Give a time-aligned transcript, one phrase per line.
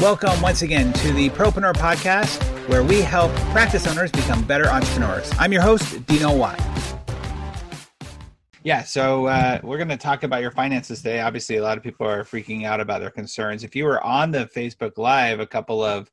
[0.00, 5.30] Welcome once again to the Propreneur Podcast, where we help practice owners become better entrepreneurs.
[5.38, 6.58] I'm your host, Dino Watt.
[8.62, 11.20] Yeah, so uh, we're going to talk about your finances today.
[11.20, 13.62] Obviously, a lot of people are freaking out about their concerns.
[13.62, 16.10] If you were on the Facebook Live a couple of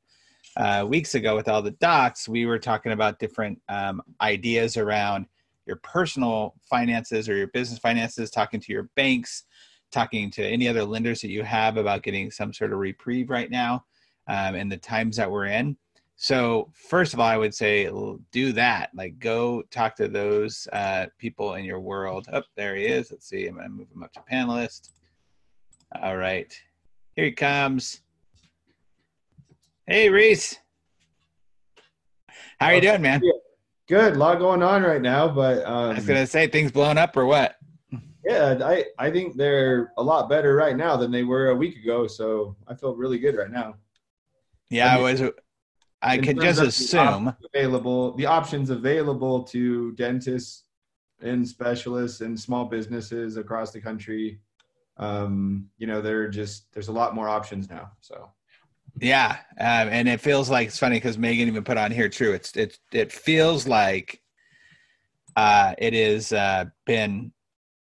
[0.58, 5.24] uh, weeks ago with all the docs, we were talking about different um, ideas around
[5.64, 9.44] your personal finances or your business finances, talking to your banks,
[9.90, 13.50] talking to any other lenders that you have about getting some sort of reprieve right
[13.50, 13.84] now
[14.28, 15.76] um, in the times that we're in.
[16.20, 17.88] So, first of all, I would say
[18.32, 18.90] do that.
[18.92, 22.26] Like, go talk to those uh, people in your world.
[22.32, 23.12] Oh, there he is.
[23.12, 23.46] Let's see.
[23.46, 24.90] I'm going to move him up to panelist.
[26.02, 26.52] All right.
[27.14, 28.00] Here he comes.
[29.86, 30.58] Hey, Reese.
[32.58, 33.22] How are you doing, man?
[33.88, 34.16] Good.
[34.16, 36.98] A lot going on right now, but um, I was going to say things blowing
[36.98, 37.57] up or what?
[38.24, 41.76] Yeah, I, I think they're a lot better right now than they were a week
[41.76, 42.06] ago.
[42.06, 43.76] So I feel really good right now.
[44.70, 45.22] Yeah, I, mean, I was.
[46.00, 50.64] I could just assume available the options available to dentists
[51.20, 54.40] and specialists and small businesses across the country.
[54.96, 57.90] Um, you know, they're just there's a lot more options now.
[58.00, 58.30] So
[59.00, 62.08] yeah, um, and it feels like it's funny because Megan even put on here.
[62.08, 64.20] True, it's it it feels like
[65.36, 67.32] uh, it has uh, been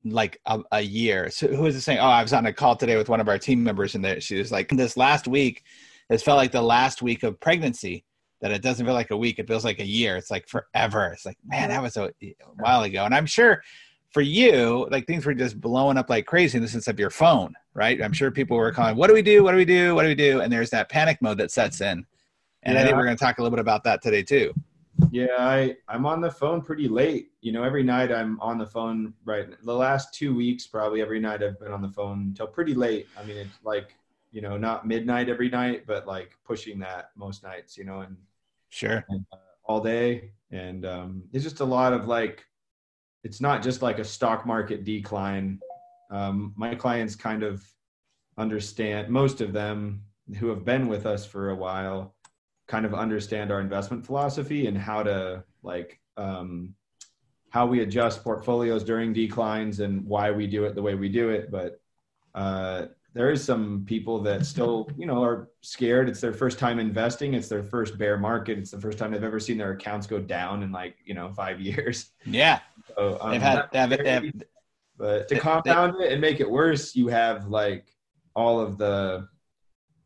[0.04, 1.30] like a, a, year.
[1.30, 1.98] So who was it saying?
[1.98, 4.38] Oh, I was on a call today with one of our team members, and she
[4.38, 5.64] was like, "This last week
[6.10, 8.04] has felt like the last week of pregnancy.
[8.40, 10.16] That it doesn't feel like a week; it feels like a year.
[10.16, 11.12] It's like forever.
[11.12, 13.62] It's like, man, that was a, a while ago." And I'm sure
[14.10, 17.10] for you, like things were just blowing up like crazy in the sense of your
[17.10, 18.02] phone, right?
[18.02, 19.42] I'm sure people were calling, "What do we do?
[19.44, 19.94] What do we do?
[19.94, 22.04] What do we do?" And there's that panic mode that sets in.
[22.64, 22.80] And yeah.
[22.80, 24.52] I think we're going to talk a little bit about that today too.
[25.10, 27.30] Yeah, I I'm on the phone pretty late.
[27.40, 29.14] You know, every night I'm on the phone.
[29.24, 32.74] Right, the last two weeks, probably every night I've been on the phone until pretty
[32.74, 33.08] late.
[33.18, 33.94] I mean, it's like
[34.30, 37.76] you know, not midnight every night, but like pushing that most nights.
[37.76, 38.16] You know, and
[38.70, 42.44] sure, and, uh, all day, and um, it's just a lot of like.
[43.24, 45.60] It's not just like a stock market decline.
[46.10, 47.64] Um, my clients kind of
[48.36, 49.08] understand.
[49.08, 50.02] Most of them
[50.38, 52.16] who have been with us for a while
[52.68, 56.74] kind of understand our investment philosophy and how to like um,
[57.50, 61.28] how we adjust portfolios during declines and why we do it the way we do
[61.28, 61.50] it.
[61.50, 61.80] But
[62.34, 66.08] uh, there is some people that still, you know, are scared.
[66.08, 67.34] It's their first time investing.
[67.34, 68.56] It's their first bear market.
[68.58, 71.30] It's the first time they've ever seen their accounts go down in like, you know,
[71.30, 72.10] five years.
[72.24, 72.60] Yeah.
[72.96, 74.32] So, um, they've had, they've, they've,
[74.96, 77.94] but to compound they, it and make it worse, you have like
[78.34, 79.28] all of the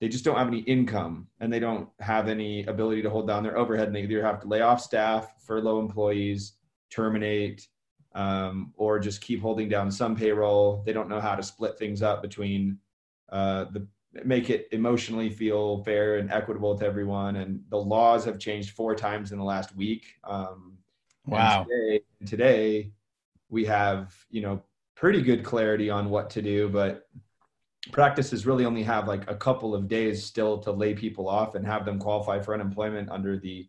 [0.00, 3.42] they just don't have any income and they don't have any ability to hold down
[3.42, 3.86] their overhead.
[3.86, 6.54] And they either have to lay off staff furlough employees
[6.90, 7.66] terminate
[8.14, 10.82] um, or just keep holding down some payroll.
[10.84, 12.78] They don't know how to split things up between
[13.30, 13.86] uh, the
[14.24, 17.36] make it emotionally feel fair and equitable to everyone.
[17.36, 20.06] And the laws have changed four times in the last week.
[20.24, 20.78] Um,
[21.26, 21.64] wow.
[21.64, 22.92] today, today
[23.48, 24.62] we have you know
[24.94, 27.08] pretty good clarity on what to do but
[27.92, 31.66] practices really only have like a couple of days still to lay people off and
[31.66, 33.68] have them qualify for unemployment under the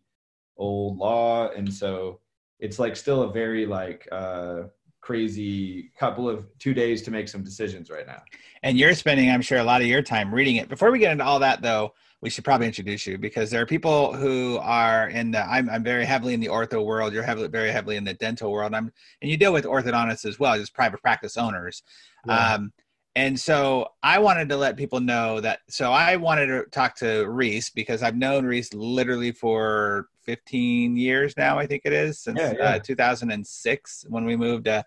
[0.56, 1.50] old law.
[1.50, 2.20] And so
[2.58, 4.62] it's like still a very like uh
[5.00, 8.20] crazy couple of two days to make some decisions right now.
[8.62, 10.68] And you're spending i'm sure a lot of your time reading it.
[10.68, 13.66] Before we get into all that though we should probably introduce you because there are
[13.66, 17.12] people who are in the I'm, I'm very heavily in the ortho world.
[17.12, 18.74] You're heavily very heavily in the dental world.
[18.74, 18.92] I'm
[19.22, 21.82] and you deal with orthodontists as well just private practice owners.
[22.26, 22.54] Yeah.
[22.54, 22.72] um,
[23.18, 25.58] and so I wanted to let people know that.
[25.68, 31.36] So I wanted to talk to Reese because I've known Reese literally for 15 years
[31.36, 32.64] now, I think it is, since yeah, yeah.
[32.76, 34.68] Uh, 2006 when we moved.
[34.68, 34.84] Uh,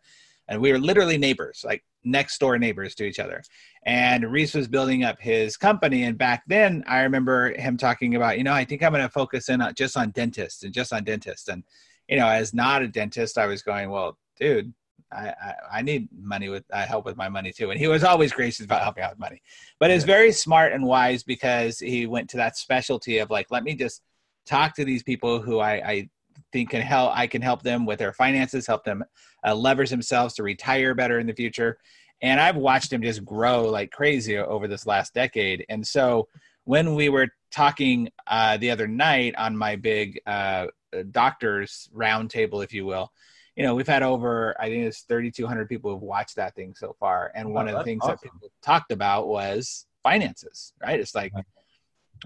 [0.47, 3.43] and we were literally neighbors, like next door neighbors to each other.
[3.85, 6.03] And Reese was building up his company.
[6.03, 9.09] And back then, I remember him talking about, you know, I think I'm going to
[9.09, 11.49] focus in on just on dentists and just on dentists.
[11.49, 11.65] And,
[12.07, 14.73] you know, as not a dentist, I was going, well, dude,
[15.11, 17.71] I, I, I need money with I help with my money too.
[17.71, 19.41] And he was always gracious about helping out with money.
[19.79, 23.63] But it's very smart and wise because he went to that specialty of like, let
[23.63, 24.01] me just
[24.45, 26.09] talk to these people who I, I
[26.51, 29.03] think can help I can help them with their finances, help them
[29.45, 31.77] uh, leverage themselves to retire better in the future.
[32.21, 35.65] And I've watched him just grow like crazy over this last decade.
[35.69, 36.27] And so
[36.65, 40.67] when we were talking uh, the other night on my big uh,
[41.09, 43.11] doctors roundtable, if you will,
[43.55, 46.95] you know, we've had over, I think it's 3,200 people who've watched that thing so
[46.99, 47.31] far.
[47.35, 48.17] And one of the things awesome.
[48.23, 50.99] that people talked about was finances, right?
[50.99, 51.33] It's like,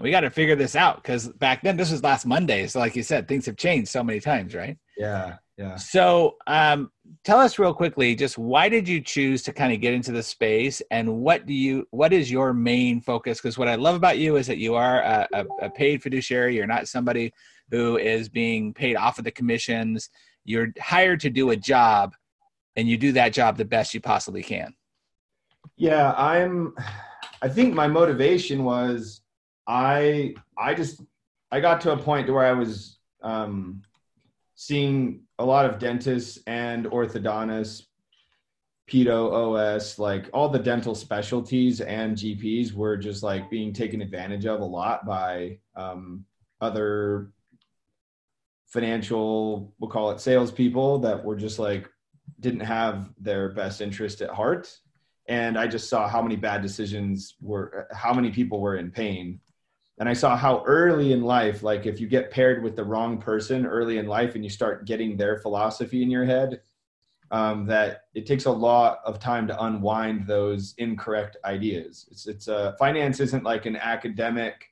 [0.00, 2.66] we got to figure this out because back then, this was last Monday.
[2.66, 4.76] So, like you said, things have changed so many times, right?
[4.96, 5.36] Yeah.
[5.56, 5.76] yeah.
[5.76, 6.90] So, um,
[7.24, 10.22] tell us real quickly, just why did you choose to kind of get into the
[10.22, 13.38] space, and what do you, what is your main focus?
[13.38, 16.56] Because what I love about you is that you are a, a, a paid fiduciary.
[16.56, 17.32] You're not somebody
[17.70, 20.10] who is being paid off of the commissions.
[20.46, 22.14] You're hired to do a job,
[22.76, 24.74] and you do that job the best you possibly can.
[25.76, 26.74] Yeah, I'm.
[27.42, 29.20] I think my motivation was
[29.66, 31.02] I I just
[31.50, 33.82] I got to a point to where I was um,
[34.54, 37.86] seeing a lot of dentists and orthodontists,
[38.90, 44.46] pedo OS, like all the dental specialties and GPs were just like being taken advantage
[44.46, 46.24] of a lot by um,
[46.60, 47.32] other
[48.66, 51.88] financial, we'll call it salespeople that were just like
[52.40, 54.74] didn't have their best interest at heart.
[55.28, 59.40] And I just saw how many bad decisions were, how many people were in pain
[59.98, 63.18] and I saw how early in life, like if you get paired with the wrong
[63.18, 66.60] person early in life and you start getting their philosophy in your head,
[67.30, 72.06] um, that it takes a lot of time to unwind those incorrect ideas.
[72.10, 74.66] It's it's uh, finance isn't like an academic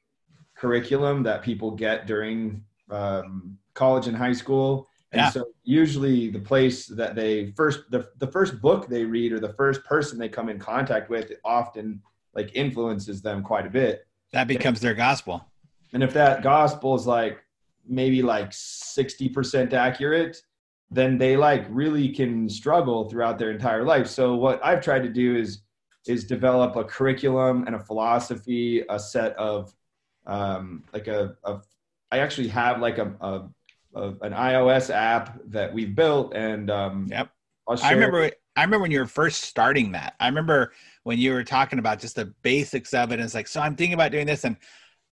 [0.55, 4.89] curriculum that people get during um, college and high school.
[5.13, 5.31] And yeah.
[5.31, 9.53] so usually the place that they first the, the first book they read or the
[9.53, 12.03] first person they come in contact with often
[12.35, 15.45] like influences them quite a bit that becomes their gospel.
[15.93, 17.39] And if that gospel is like
[17.87, 20.43] maybe like 60% accurate,
[20.91, 24.09] then they like really can struggle throughout their entire life.
[24.09, 25.63] So what I've tried to do is
[26.07, 29.75] is develop a curriculum and a philosophy, a set of
[30.27, 31.61] um, like a, a
[32.11, 33.49] I actually have like a, a,
[33.95, 37.31] an iOS app that we've built and um, yep.
[37.67, 40.15] I remember I remember when you were first starting that.
[40.21, 43.15] I remember when you were talking about just the basics of it.
[43.15, 44.45] And it's like, so I'm thinking about doing this.
[44.45, 44.57] And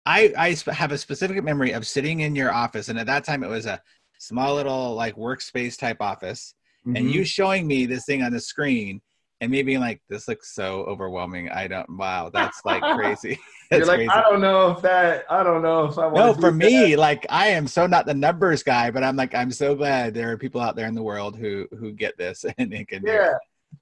[0.05, 2.87] I, I have a specific memory of sitting in your office.
[2.87, 3.81] And at that time, it was a
[4.17, 6.53] small little like workspace type office.
[6.87, 6.95] Mm-hmm.
[6.95, 9.01] And you showing me this thing on the screen
[9.41, 11.49] and me being like, this looks so overwhelming.
[11.49, 13.37] I don't, wow, that's like crazy.
[13.71, 14.09] You're like, crazy.
[14.09, 17.25] I don't know if that, I don't know if I want No, for me, like,
[17.29, 20.37] I am so not the numbers guy, but I'm like, I'm so glad there are
[20.37, 23.33] people out there in the world who, who get this and they can yeah.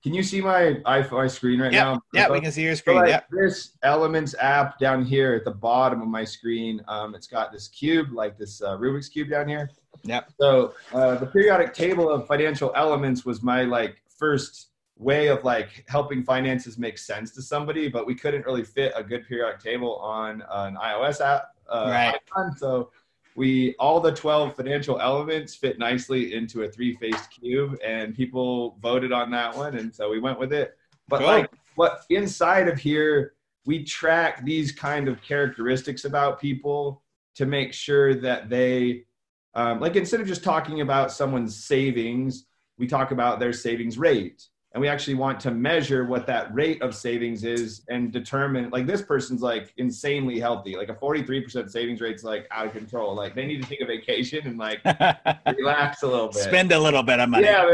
[0.03, 1.85] Can you see my iPhone screen right yep.
[1.85, 2.01] now?
[2.13, 2.97] Yeah, we can see your screen.
[2.97, 3.27] So like yep.
[3.29, 7.67] This Elements app down here at the bottom of my screen, um, it's got this
[7.67, 9.69] cube, like this uh, Rubik's cube down here.
[10.03, 10.31] Yep.
[10.39, 14.70] So uh, the periodic table of financial elements was my like first
[15.01, 19.03] way of like helping finances make sense to somebody, but we couldn't really fit a
[19.03, 21.55] good periodic table on an iOS app.
[21.67, 22.15] Uh, right.
[22.15, 22.91] Icon, so
[23.35, 29.11] we all the 12 financial elements fit nicely into a three-faced cube and people voted
[29.11, 30.77] on that one and so we went with it
[31.07, 31.27] but cool.
[31.27, 33.33] like what inside of here
[33.65, 37.01] we track these kind of characteristics about people
[37.33, 39.05] to make sure that they
[39.53, 42.47] um, like instead of just talking about someone's savings
[42.77, 46.81] we talk about their savings rate and we actually want to measure what that rate
[46.81, 50.77] of savings is and determine like this person's like insanely healthy.
[50.77, 53.13] Like a 43% savings rate's like out of control.
[53.13, 54.79] Like they need to take a vacation and like
[55.57, 56.43] relax a little bit.
[56.43, 57.45] Spend a little bit of money.
[57.45, 57.65] Yeah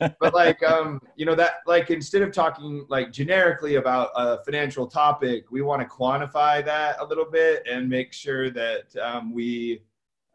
[0.00, 0.14] man.
[0.20, 4.86] But like um you know that like instead of talking like generically about a financial
[4.86, 9.82] topic we want to quantify that a little bit and make sure that um, we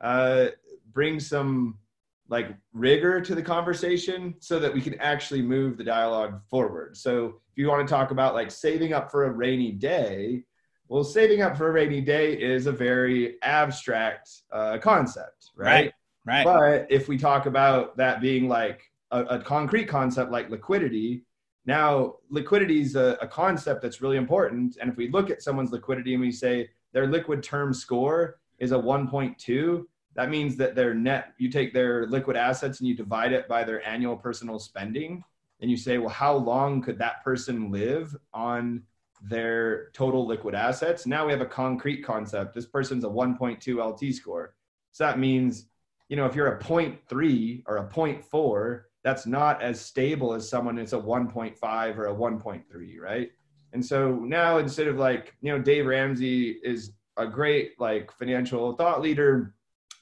[0.01, 0.47] uh,
[0.93, 1.77] bring some
[2.31, 6.95] like rigor to the conversation so that we can actually move the dialogue forward.
[6.95, 10.43] So if you want to talk about like saving up for a rainy day,
[10.87, 15.93] well, saving up for a rainy day is a very abstract uh, concept, right?
[16.25, 16.45] Right.
[16.45, 21.25] But if we talk about that being like a, a concrete concept like liquidity,
[21.65, 24.77] now liquidity is a, a concept that's really important.
[24.79, 28.71] And if we look at someone's liquidity and we say their liquid term score is
[28.71, 29.83] a 1.2,
[30.15, 33.63] that means that their net, you take their liquid assets and you divide it by
[33.63, 35.23] their annual personal spending.
[35.61, 38.83] And you say, well, how long could that person live on
[39.21, 41.05] their total liquid assets?
[41.05, 42.55] Now we have a concrete concept.
[42.55, 44.55] This person's a 1.2 LT score.
[44.91, 45.67] So that means,
[46.09, 50.75] you know, if you're a 0.3 or a 0.4, that's not as stable as someone
[50.75, 53.31] that's a 1.5 or a 1.3, right?
[53.73, 58.73] And so now instead of like, you know, Dave Ramsey is a great like financial
[58.75, 59.53] thought leader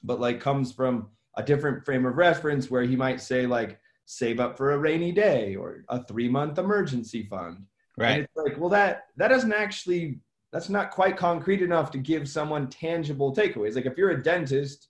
[0.02, 4.40] but like comes from a different frame of reference where he might say like save
[4.40, 7.64] up for a rainy day or a three month emergency fund.
[7.96, 8.12] Right.
[8.12, 10.20] and it's like well that that doesn't actually
[10.52, 13.76] that's not quite concrete enough to give someone tangible takeaways.
[13.76, 14.88] Like if you're a dentist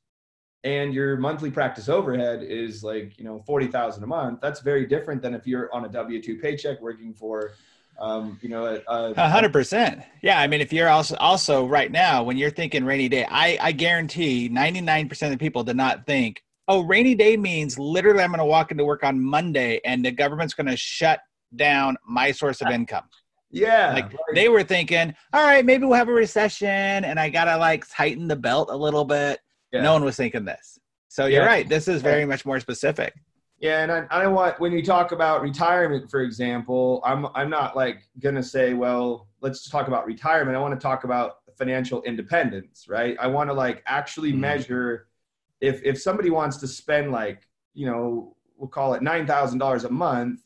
[0.64, 5.22] and your monthly practice overhead is like you know 40,000 a month that's very different
[5.22, 7.52] than if you're on a w2 paycheck working for
[8.00, 10.02] um, you know, a hundred percent.
[10.22, 13.58] Yeah, I mean, if you're also also right now when you're thinking rainy day, I
[13.60, 18.22] I guarantee 99 percent of the people did not think oh, rainy day means literally
[18.22, 21.18] I'm going to walk into work on Monday and the government's going to shut
[21.56, 23.06] down my source of income.
[23.50, 23.92] Yeah.
[23.92, 27.56] Like they were thinking, all right, maybe we'll have a recession and I got to
[27.56, 29.40] like tighten the belt a little bit.
[29.72, 29.82] Yeah.
[29.82, 30.78] No one was thinking this.
[31.08, 31.48] So you're yeah.
[31.48, 31.68] right.
[31.68, 33.14] This is very much more specific.
[33.60, 37.50] Yeah, and I, I don't want when you talk about retirement, for example, I'm I'm
[37.50, 40.56] not like gonna say, well, let's talk about retirement.
[40.56, 43.16] I want to talk about financial independence, right?
[43.20, 44.40] I want to like actually mm-hmm.
[44.40, 45.08] measure
[45.60, 49.84] if if somebody wants to spend like you know we'll call it nine thousand dollars
[49.84, 50.40] a month,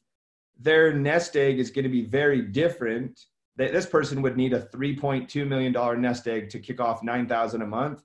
[0.59, 3.27] their nest egg is going to be very different.
[3.57, 6.81] That this person would need a three point two million dollar nest egg to kick
[6.81, 8.03] off nine thousand a month,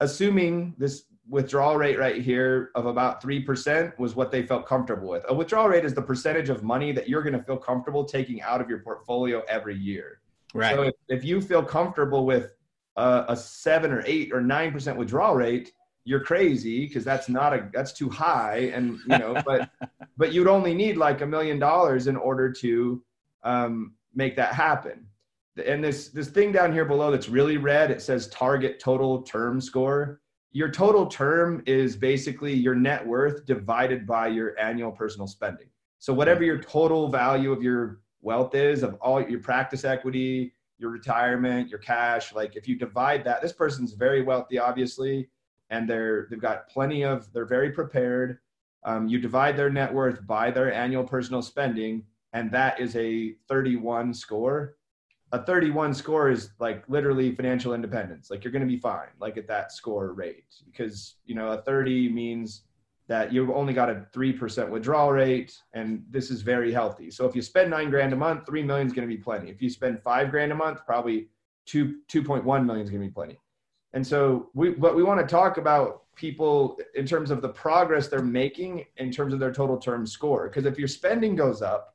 [0.00, 5.24] assuming this withdrawal rate right here of about 3% was what they felt comfortable with.
[5.28, 8.40] A withdrawal rate is the percentage of money that you're going to feel comfortable taking
[8.42, 10.20] out of your portfolio every year.
[10.54, 10.74] Right.
[10.74, 12.54] So if, if you feel comfortable with
[12.96, 15.72] a, a seven or eight or nine percent withdrawal rate,
[16.04, 18.70] you're crazy because that's not a that's too high.
[18.74, 19.70] And you know, but
[20.16, 23.02] but you'd only need like a million dollars in order to
[23.44, 25.06] um, make that happen.
[25.64, 29.60] And this this thing down here below that's really red, it says target total term
[29.60, 30.20] score.
[30.52, 35.68] Your total term is basically your net worth divided by your annual personal spending.
[35.98, 40.90] So whatever your total value of your wealth is of all your practice equity, your
[40.90, 42.32] retirement, your cash.
[42.32, 45.28] Like if you divide that, this person's very wealthy, obviously,
[45.70, 48.38] and they're they've got plenty of they're very prepared.
[48.84, 53.34] Um, you divide their net worth by their annual personal spending, and that is a
[53.48, 54.76] 31 score.
[55.32, 58.30] A 31 score is like literally financial independence.
[58.30, 61.62] Like you're going to be fine, like at that score rate, because you know a
[61.62, 62.62] 30 means
[63.08, 67.10] that you've only got a 3% withdrawal rate and this is very healthy.
[67.10, 69.50] So if you spend nine grand a month, 3 million is going to be plenty.
[69.50, 71.28] If you spend five grand a month, probably
[71.64, 73.40] two, 2.1 million is going to be plenty.
[73.94, 78.08] And so we, but we want to talk about people in terms of the progress
[78.08, 80.48] they're making in terms of their total term score.
[80.48, 81.94] Because if your spending goes up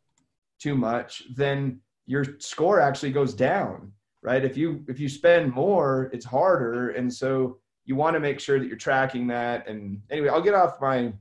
[0.60, 3.92] too much, then your score actually goes down,
[4.22, 4.44] right?
[4.44, 6.92] If you, if you spend more, it's harder.
[6.92, 9.68] And so you want to make sure that you're tracking that.
[9.68, 11.14] And anyway, I'll get off my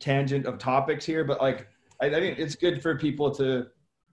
[0.00, 1.68] tangent of topics here, but like
[2.00, 3.68] I, I think it's good for people to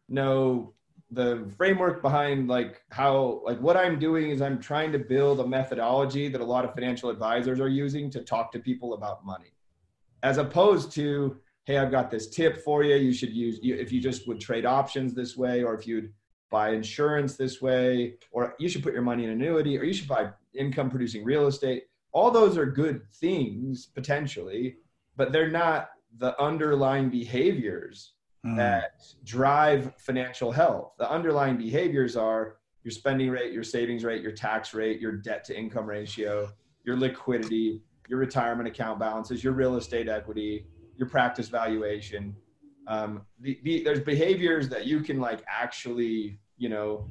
[0.07, 0.73] know
[1.11, 5.47] the framework behind like how like what i'm doing is i'm trying to build a
[5.47, 9.51] methodology that a lot of financial advisors are using to talk to people about money
[10.21, 11.35] as opposed to
[11.69, 14.65] hey i've got this tip for you you should use if you just would trade
[14.65, 16.11] options this way or if you'd
[16.49, 20.07] buy insurance this way or you should put your money in annuity or you should
[20.07, 21.83] buy income producing real estate.
[22.11, 24.77] All those are good things potentially,
[25.15, 28.13] but they're not the underlying behaviors
[28.45, 28.55] mm.
[28.57, 30.93] that drive financial health.
[30.97, 35.43] The underlying behaviors are your spending rate, your savings rate, your tax rate, your debt
[35.45, 36.49] to income ratio,
[36.83, 40.65] your liquidity, your retirement account balances, your real estate equity,
[40.99, 42.35] your practice valuation.
[42.87, 47.07] Um, the, the, there's behaviors that you can like actually, you know,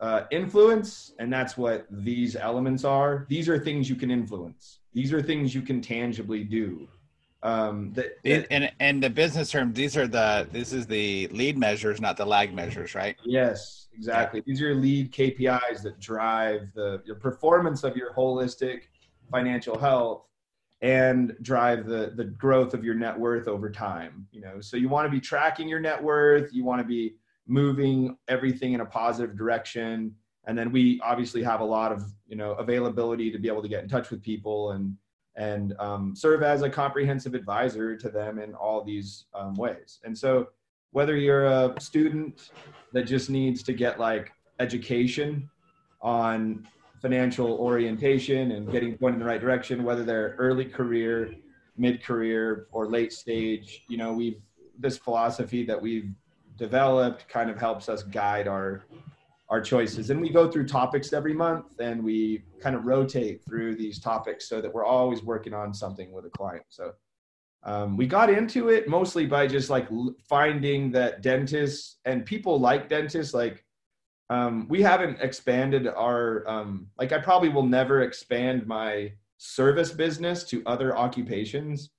[0.00, 3.26] uh, influence, and that's what these elements are.
[3.28, 4.78] These are things you can influence.
[4.94, 6.86] These are things you can tangibly do.
[7.42, 11.56] Um, that, that, and and the business term, these are the this is the lead
[11.56, 13.16] measures, not the lag measures, right?
[13.24, 14.42] Yes, exactly.
[14.46, 18.82] These are lead KPIs that drive the your performance of your holistic
[19.30, 20.24] financial health
[20.80, 24.26] and drive the the growth of your net worth over time.
[24.30, 26.52] You know, so you want to be tracking your net worth.
[26.52, 27.16] You want to be
[27.46, 30.14] moving everything in a positive direction
[30.48, 33.68] and then we obviously have a lot of you know availability to be able to
[33.68, 34.96] get in touch with people and
[35.36, 40.16] and um, serve as a comprehensive advisor to them in all these um, ways and
[40.16, 40.48] so
[40.90, 42.50] whether you're a student
[42.92, 45.48] that just needs to get like education
[46.00, 46.66] on
[47.00, 51.34] financial orientation and getting pointed in the right direction whether they're early career
[51.76, 54.40] mid-career or late stage you know we've
[54.78, 56.10] this philosophy that we've
[56.56, 58.84] developed kind of helps us guide our
[59.48, 60.10] our choices.
[60.10, 64.48] And we go through topics every month and we kind of rotate through these topics
[64.48, 66.64] so that we're always working on something with a client.
[66.68, 66.92] So
[67.62, 69.88] um, we got into it mostly by just like
[70.28, 73.64] finding that dentists and people like dentists, like
[74.30, 80.44] um, we haven't expanded our, um, like I probably will never expand my service business
[80.44, 81.90] to other occupations.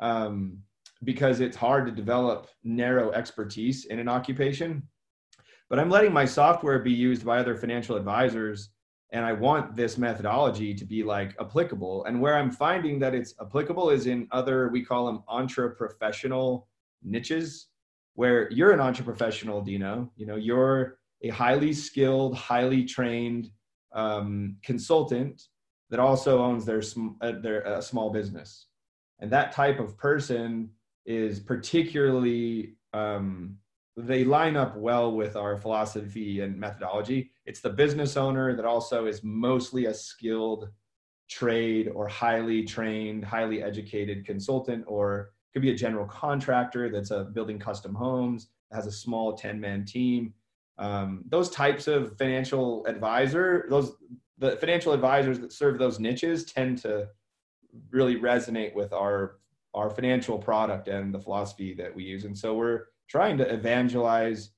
[0.00, 0.62] Um,
[1.04, 4.82] because it's hard to develop narrow expertise in an occupation.
[5.68, 8.70] But I'm letting my software be used by other financial advisors
[9.12, 12.04] and I want this methodology to be like applicable.
[12.06, 16.66] And where I'm finding that it's applicable is in other, we call them intra-professional
[17.04, 17.68] niches,
[18.14, 20.10] where you're an intra-professional, Dino.
[20.16, 23.50] You know, you're a highly skilled, highly trained
[23.94, 25.42] um, consultant
[25.90, 28.66] that also owns their, sm- uh, their uh, small business
[29.18, 30.70] and that type of person
[31.04, 33.56] is particularly um,
[33.96, 37.30] they line up well with our philosophy and methodology.
[37.46, 40.68] It's the business owner that also is mostly a skilled
[41.30, 47.24] trade or highly trained, highly educated consultant, or could be a general contractor that's a
[47.24, 50.34] building custom homes, has a small 10 man team.
[50.78, 53.92] Um, those types of financial advisor, those
[54.38, 57.08] the financial advisors that serve those niches tend to
[57.90, 59.38] really resonate with our
[59.74, 62.24] our financial product and the philosophy that we use.
[62.24, 64.50] And so we're trying to evangelize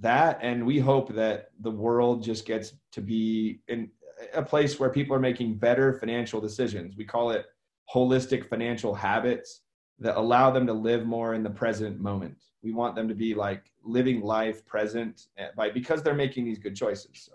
[0.00, 3.90] that and we hope that the world just gets to be in
[4.34, 6.96] a place where people are making better financial decisions.
[6.96, 7.46] We call it
[7.92, 9.62] holistic financial habits
[10.00, 12.36] that allow them to live more in the present moment.
[12.62, 16.58] We want them to be like living life present eh, by because they're making these
[16.58, 17.10] good choices.
[17.14, 17.32] So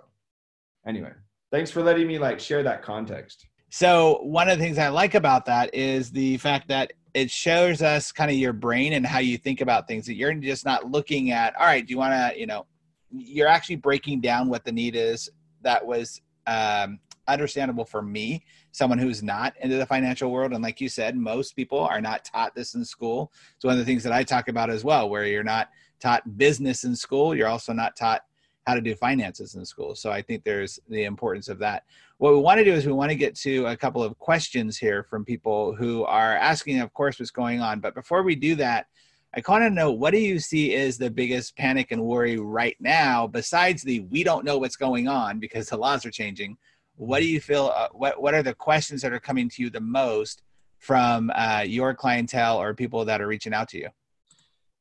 [0.85, 1.11] anyway,
[1.51, 3.47] thanks for letting me like share that context.
[3.69, 7.81] So one of the things I like about that is the fact that it shows
[7.81, 10.89] us kind of your brain and how you think about things that you're just not
[10.89, 12.65] looking at all right do you want to you know
[13.11, 15.29] you're actually breaking down what the need is
[15.61, 18.43] that was um, understandable for me
[18.73, 22.25] someone who's not into the financial world and like you said most people are not
[22.25, 25.09] taught this in school it's one of the things that i talk about as well
[25.09, 25.69] where you're not
[26.01, 28.23] taught business in school you're also not taught
[28.67, 31.83] how to do finances in school so i think there's the importance of that
[32.23, 34.77] what we want to do is we want to get to a couple of questions
[34.77, 37.81] here from people who are asking, of course, what's going on.
[37.81, 38.87] But before we do that,
[39.35, 42.77] I kind of know what do you see is the biggest panic and worry right
[42.79, 46.55] now, besides the we don't know what's going on because the laws are changing.
[46.95, 47.71] What do you feel?
[47.75, 50.41] Uh, what What are the questions that are coming to you the most
[50.79, 53.89] from uh, your clientele or people that are reaching out to you?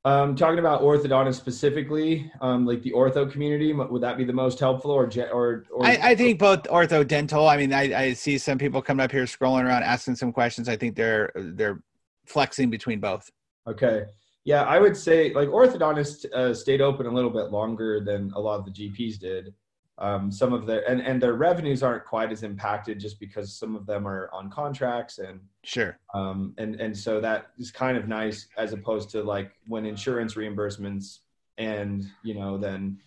[0.04, 4.58] Um, talking about orthodontists specifically, um, like the ortho community, would that be the most
[4.58, 5.64] helpful, or or?
[5.70, 7.48] or I, I, think both ortho dental.
[7.48, 10.68] I mean, I, I see some people coming up here scrolling around asking some questions.
[10.68, 11.80] I think they're they're
[12.26, 13.30] flexing between both.
[13.68, 14.06] Okay,
[14.42, 18.40] yeah, I would say like orthodontists uh, stayed open a little bit longer than a
[18.40, 19.54] lot of the GPs did
[19.98, 23.76] um, some of their and, and their revenues aren't quite as impacted just because some
[23.76, 25.98] of them are on contracts and sure.
[26.14, 30.34] um, and and so that is kind of nice as opposed to like when insurance
[30.34, 31.18] reimbursements
[31.58, 32.98] and you know then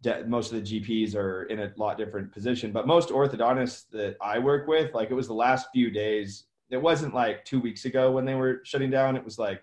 [0.00, 2.72] de- most of the gps are in a lot different position.
[2.72, 6.44] But most orthodontists that i work with like it was the last few days.
[6.70, 9.16] It wasn't like two weeks ago when they were shutting down.
[9.16, 9.62] It was like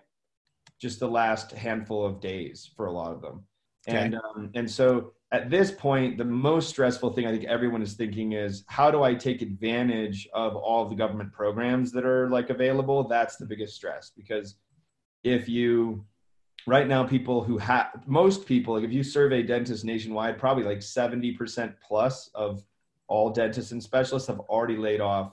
[0.78, 3.42] just the last handful of days for a lot of them.
[3.88, 3.98] Okay.
[3.98, 7.94] and um, and so at this point, the most stressful thing I think everyone is
[7.94, 12.28] thinking is how do I take advantage of all of the government programs that are
[12.28, 13.08] like available?
[13.08, 14.56] That's the biggest stress because
[15.24, 16.04] if you
[16.66, 20.78] right now people who have most people like if you survey dentists nationwide probably like
[20.78, 22.62] 70% plus of
[23.08, 25.32] all dentists and specialists have already laid off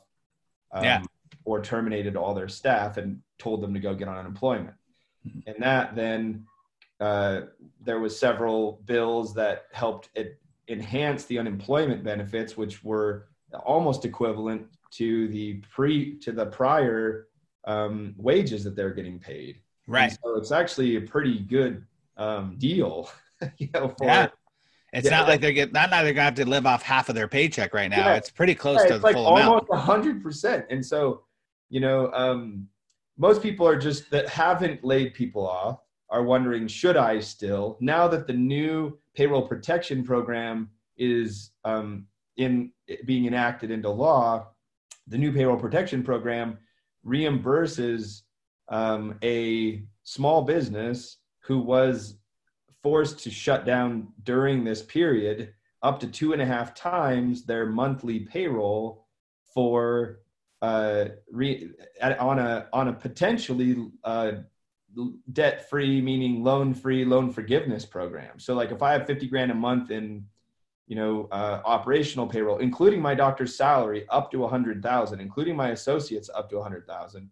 [0.72, 1.02] um, yeah.
[1.46, 4.76] or terminated all their staff and told them to go get on unemployment
[5.28, 5.40] mm-hmm.
[5.48, 6.46] and that then
[7.00, 7.42] uh,
[7.82, 10.10] there was several bills that helped
[10.68, 13.28] enhance the unemployment benefits, which were
[13.66, 17.28] almost equivalent to the pre to the prior
[17.66, 19.60] um, wages that they're getting paid.
[19.88, 20.12] Right.
[20.12, 21.86] And so it's actually a pretty good
[22.18, 23.10] um, deal.
[23.58, 24.28] you know, for, yeah.
[24.92, 27.10] It's yeah, not like they're getting not, not they're gonna have to live off half
[27.10, 28.08] of their paycheck right now.
[28.08, 28.16] Yeah.
[28.16, 29.86] It's pretty close yeah, to the like full almost amount.
[29.86, 30.66] hundred percent.
[30.70, 31.24] And so,
[31.70, 32.68] you know, um,
[33.18, 35.80] most people are just that haven't laid people off
[36.10, 37.78] are wondering, should I still?
[37.80, 42.72] Now that the new payroll protection program is um, in
[43.06, 44.48] being enacted into law,
[45.08, 46.58] the new payroll protection program
[47.06, 48.22] reimburses
[48.70, 52.18] um, a small business who was
[52.82, 57.66] forced to shut down during this period up to two and a half times their
[57.66, 59.06] monthly payroll
[59.54, 60.20] for
[60.62, 61.72] uh, re,
[62.20, 64.32] on a on a potentially uh,
[65.34, 68.40] debt free meaning loan free loan forgiveness program.
[68.40, 70.26] So like if i have 50 grand a month in
[70.90, 76.30] you know uh, operational payroll including my doctor's salary up to 100000 including my associates
[76.34, 77.30] up to 100000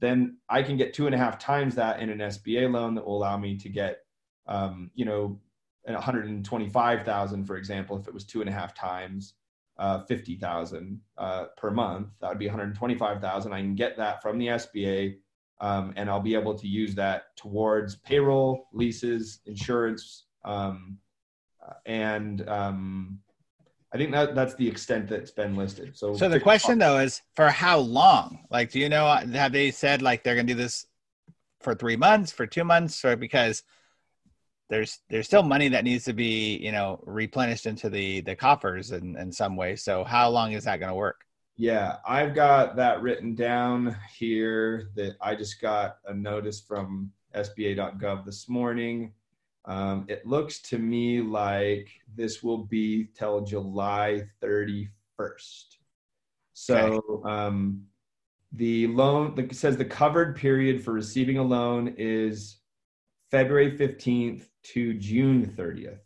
[0.00, 3.06] then i can get two and a half times that in an sba loan that
[3.06, 4.00] will allow me to get
[4.48, 5.40] um, you know
[5.84, 9.34] 125000 for example if it was two and a half times
[9.78, 12.08] uh, 50000 uh, per month.
[12.20, 15.16] That would be 125000 i can get that from the sba
[15.60, 20.98] um, and I'll be able to use that towards payroll, leases, insurance, um,
[21.84, 23.18] and um,
[23.92, 25.96] I think that that's the extent that's been listed.
[25.96, 28.40] So, so the question though is for how long?
[28.50, 29.06] Like, do you know?
[29.06, 30.86] Have they said like they're going to do this
[31.60, 33.62] for three months, for two months, or because
[34.68, 38.92] there's there's still money that needs to be you know replenished into the the coffers
[38.92, 39.76] in in some way.
[39.76, 41.25] So how long is that going to work?
[41.56, 48.26] Yeah, I've got that written down here that I just got a notice from SBA.gov
[48.26, 49.12] this morning.
[49.64, 54.88] Um, it looks to me like this will be till July 31st.
[56.52, 57.30] So okay.
[57.30, 57.82] um,
[58.52, 62.58] the loan the, says the covered period for receiving a loan is
[63.30, 65.98] February 15th to June 30th.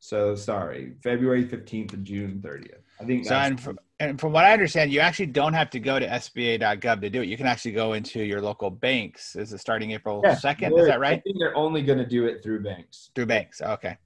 [0.00, 2.82] So sorry, February 15th to June 30th.
[3.00, 5.98] I think and from, and from what I understand, you actually don't have to go
[5.98, 7.28] to SBA.gov to do it.
[7.28, 9.36] You can actually go into your local banks.
[9.36, 10.78] Is it starting April yeah, 2nd?
[10.78, 11.18] Is that right?
[11.18, 13.10] I think they're only going to do it through banks.
[13.14, 13.62] Through banks.
[13.62, 13.96] Okay.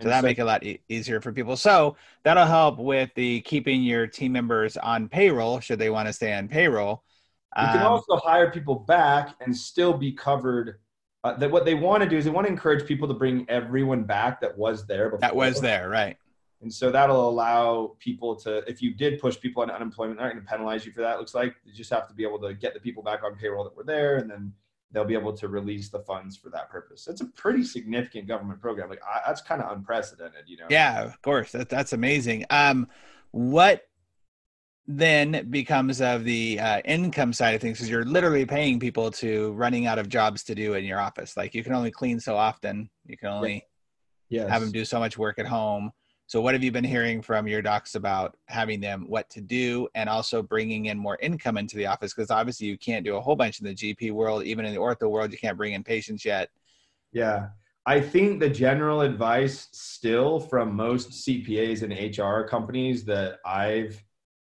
[0.00, 1.56] So that so, make it a lot e- easier for people.
[1.56, 6.12] So that'll help with the keeping your team members on payroll should they want to
[6.12, 7.02] stay on payroll.
[7.60, 10.78] You can um, also hire people back and still be covered.
[11.24, 13.44] Uh, that what they want to do is they want to encourage people to bring
[13.48, 15.20] everyone back that was there before.
[15.20, 16.16] That was there, right?
[16.62, 20.34] And so that'll allow people to, if you did push people on unemployment, they're not
[20.34, 21.14] going to penalize you for that.
[21.14, 23.34] It looks like you just have to be able to get the people back on
[23.34, 24.52] payroll that were there, and then
[24.92, 27.06] they'll be able to release the funds for that purpose.
[27.08, 28.90] It's a pretty significant government program.
[28.90, 30.66] Like I, that's kind of unprecedented, you know.
[30.68, 31.52] Yeah, of course.
[31.52, 32.44] That, that's amazing.
[32.50, 32.88] Um,
[33.30, 33.86] what
[34.86, 39.52] then becomes of the uh, income side of things because you're literally paying people to
[39.52, 41.36] running out of jobs to do in your office.
[41.36, 42.90] Like you can only clean so often.
[43.06, 43.64] You can only
[44.28, 44.50] yes.
[44.50, 45.92] have them do so much work at home.
[46.30, 49.88] So what have you been hearing from your docs about having them what to do
[49.96, 52.14] and also bringing in more income into the office?
[52.14, 54.78] Because obviously you can't do a whole bunch in the GP world, even in the
[54.78, 56.50] ortho world, you can't bring in patients yet.
[57.10, 57.48] Yeah.
[57.84, 64.00] I think the general advice still from most CPAs and HR companies that I've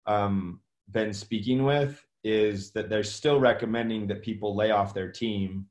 [0.05, 0.59] um,
[0.91, 5.67] been speaking with is that they're still recommending that people lay off their team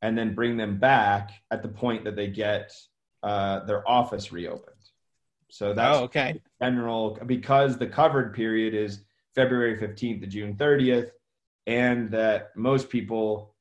[0.00, 2.72] and then bring them back at the point that they get
[3.24, 4.73] uh, their office reopened.
[5.54, 6.42] So that's oh, okay.
[6.60, 9.04] general because the covered period is
[9.36, 11.10] February 15th to June 30th,
[11.68, 13.54] and that most people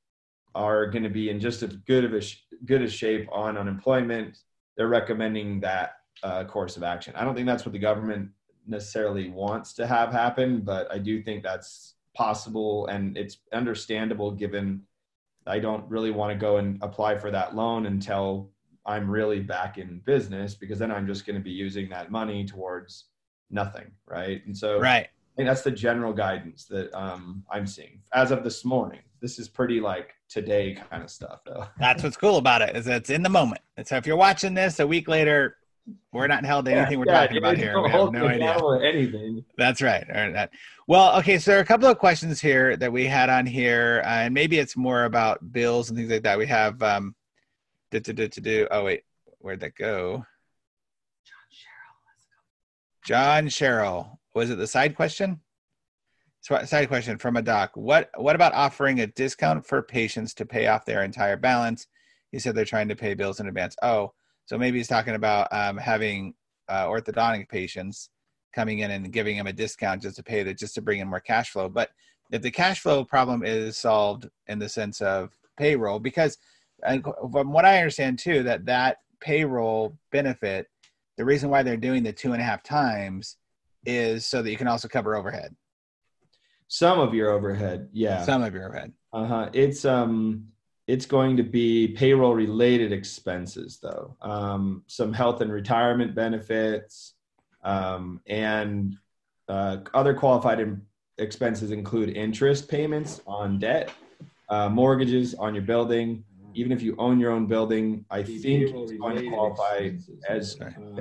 [0.55, 3.59] are going to be in just as good of a sh- good a shape on
[3.59, 4.39] unemployment.
[4.75, 7.13] They're recommending that uh, course of action.
[7.15, 8.31] I don't think that's what the government
[8.65, 14.81] necessarily wants to have happen, but I do think that's possible and it's understandable given
[15.45, 18.49] I don't really want to go and apply for that loan until
[18.85, 22.45] I'm really back in business because then I'm just going to be using that money
[22.45, 23.05] towards
[23.49, 24.45] nothing, right?
[24.45, 25.05] And so right.
[25.05, 29.01] I think that's the general guidance that um, I'm seeing as of this morning.
[29.21, 31.65] This is pretty like today kind of stuff, though.
[31.79, 33.61] That's what's cool about it is it's in the moment.
[33.77, 35.55] And so if you're watching this a week later,
[36.11, 37.81] we're not held to anything yeah, we're yeah, talking about here.
[37.81, 38.87] We have no idea.
[38.87, 39.45] Anything.
[39.57, 40.05] That's right.
[40.07, 40.51] That.
[40.87, 41.39] Well, okay.
[41.39, 44.33] So there are a couple of questions here that we had on here, uh, and
[44.33, 46.37] maybe it's more about bills and things like that.
[46.37, 47.15] We have um,
[47.99, 48.67] do, do, do, do.
[48.71, 49.03] Oh wait,
[49.39, 50.25] where'd that go?
[53.05, 55.41] John Sherrill, was it the side question?
[56.41, 57.71] Side question from a doc.
[57.75, 61.87] What what about offering a discount for patients to pay off their entire balance?
[62.31, 63.75] He said they're trying to pay bills in advance.
[63.81, 64.13] Oh,
[64.45, 66.33] so maybe he's talking about um, having
[66.67, 68.09] uh, orthodontic patients
[68.53, 71.07] coming in and giving them a discount just to pay that, just to bring in
[71.07, 71.69] more cash flow.
[71.69, 71.91] But
[72.31, 76.37] if the cash flow problem is solved in the sense of payroll, because
[76.85, 80.67] and from what I understand too, that that payroll benefit,
[81.17, 83.37] the reason why they're doing the two and a half times
[83.85, 85.55] is so that you can also cover overhead.
[86.67, 88.23] Some of your overhead, yeah.
[88.23, 88.93] Some of your overhead.
[89.11, 89.49] Uh huh.
[89.53, 90.47] It's um
[90.87, 97.13] it's going to be payroll related expenses though um, some health and retirement benefits
[97.63, 98.97] um, and
[99.47, 100.79] uh, other qualified
[101.17, 103.91] expenses include interest payments on debt
[104.49, 106.23] uh, mortgages on your building
[106.55, 109.89] even if you own your own building i think it's going to qualify
[110.29, 110.57] as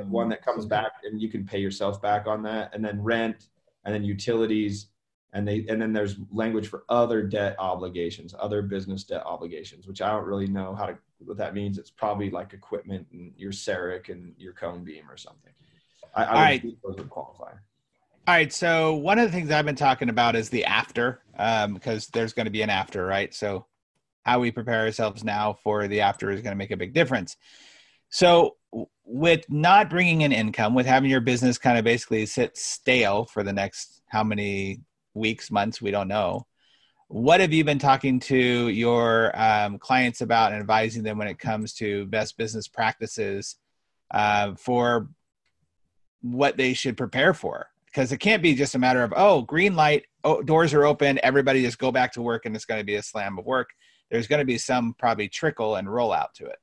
[0.09, 3.49] one that comes back and you can pay yourself back on that and then rent
[3.85, 4.87] and then utilities
[5.33, 10.03] and they and then there's language for other debt obligations other business debt obligations which
[10.03, 11.79] i don't really know how to what that means.
[11.79, 15.53] It's probably like equipment and your CEREC and your cone beam or something.
[16.15, 16.63] I, I All right.
[16.85, 17.53] those would qualify.
[18.29, 21.75] All right so one of the things i've been talking about is the after um,
[21.75, 23.35] because there's going to be an after right?
[23.35, 23.67] So
[24.25, 27.37] how we prepare ourselves now for the after is going to make a big difference
[28.11, 28.57] so
[29.05, 33.43] with not bringing in income with having your business kind of basically sit stale for
[33.43, 34.81] the next how many
[35.15, 36.47] weeks, months, we don't know.
[37.09, 41.39] What have you been talking to your um, clients about and advising them when it
[41.39, 43.57] comes to best business practices
[44.11, 45.09] uh, for
[46.23, 47.69] what they should prepare for?
[47.87, 51.21] Because it can't be just a matter of, oh, green light, oh, doors are open,
[51.23, 53.69] everybody just go back to work and it's going to be a slam of work.
[54.13, 56.59] There's going to be some probably trickle and rollout to it.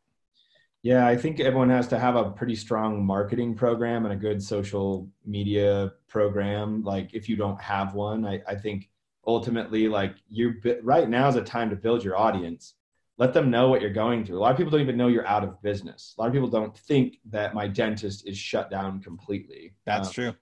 [0.83, 4.41] Yeah, I think everyone has to have a pretty strong marketing program and a good
[4.41, 6.83] social media program.
[6.83, 8.89] Like if you don't have one, I, I think
[9.25, 12.75] ultimately like you right now is a time to build your audience.
[13.17, 14.37] Let them know what you're going through.
[14.37, 16.13] A lot of people don't even know you're out of business.
[16.17, 19.73] A lot of people don't think that my dentist is shut down completely.
[19.85, 20.35] That's um, true.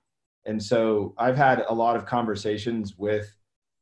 [0.46, 3.34] And so I've had a lot of conversations with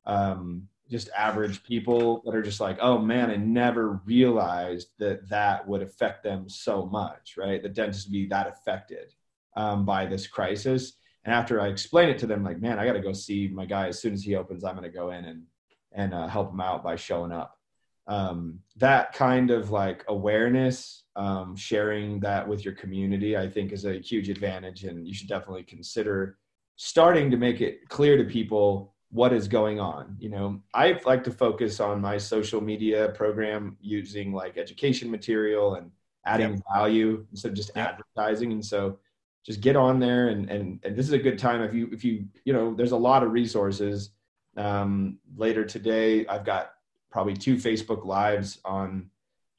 [0.05, 5.67] um, just average people that are just like, oh man, I never realized that that
[5.67, 7.61] would affect them so much, right?
[7.61, 9.13] The dentist would be that affected
[9.55, 10.93] um, by this crisis.
[11.23, 13.65] And after I explain it to them, like, man, I got to go see my
[13.65, 14.63] guy as soon as he opens.
[14.63, 15.43] I'm going to go in and
[15.91, 17.57] and uh, help him out by showing up.
[18.07, 23.85] Um, that kind of like awareness, um, sharing that with your community, I think is
[23.85, 26.37] a huge advantage, and you should definitely consider
[26.75, 30.61] starting to make it clear to people what is going on you know?
[30.73, 35.91] I like to focus on my social media program using like education material and
[36.25, 36.61] adding yep.
[36.73, 37.99] value instead of just yep.
[37.99, 38.51] advertising.
[38.51, 38.99] And so
[39.45, 42.03] just get on there and, and and this is a good time if you if
[42.03, 44.11] you you know there's a lot of resources.
[44.57, 46.75] Um, later today i've got
[47.11, 49.09] probably two facebook lives on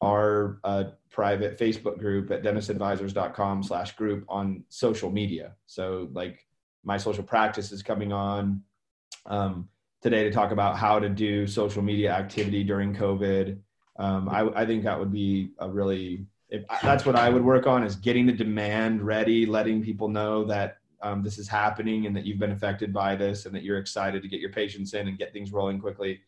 [0.00, 5.54] our uh, private facebook group at dentistadvisors.com slash group on social media.
[5.66, 6.46] So like
[6.84, 8.62] my social practice is coming on
[9.24, 9.68] um,
[10.02, 13.58] today to talk about how to do social media activity during COVID.
[13.98, 17.66] Um, I, I, think that would be a really, if, that's what I would work
[17.66, 22.14] on is getting the demand ready, letting people know that um, this is happening and
[22.14, 25.08] that you've been affected by this and that you're excited to get your patients in
[25.08, 26.20] and get things rolling quickly.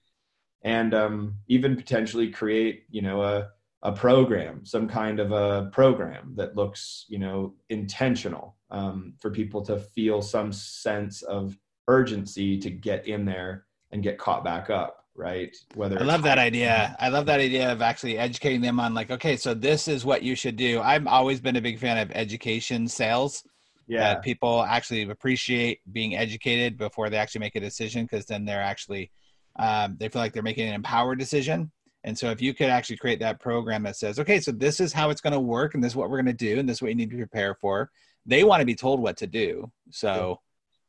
[0.63, 3.51] And um, even potentially create, you know, a,
[3.83, 9.65] a program, some kind of a program that looks, you know, intentional um, for people
[9.67, 11.57] to feel some sense of
[11.89, 15.57] urgency to get in there and get caught back up right?
[15.75, 16.97] Whether i love that idea.
[17.01, 20.23] i love that idea of actually educating them on like okay so this is what
[20.23, 20.81] you should do.
[20.81, 23.43] I've always been a big fan of education sales
[23.89, 24.17] yeah.
[24.17, 29.11] people actually appreciate being educated before they actually make a decision because then they're actually
[29.59, 31.73] um, they feel like they're making an empowered decision.
[32.05, 34.93] And so if you could actually create that program that says okay so this is
[34.93, 36.79] how it's going to work and this is what we're going to do and this
[36.79, 37.91] is what you need to prepare for
[38.27, 39.71] they want to be told what to do.
[39.91, 40.41] So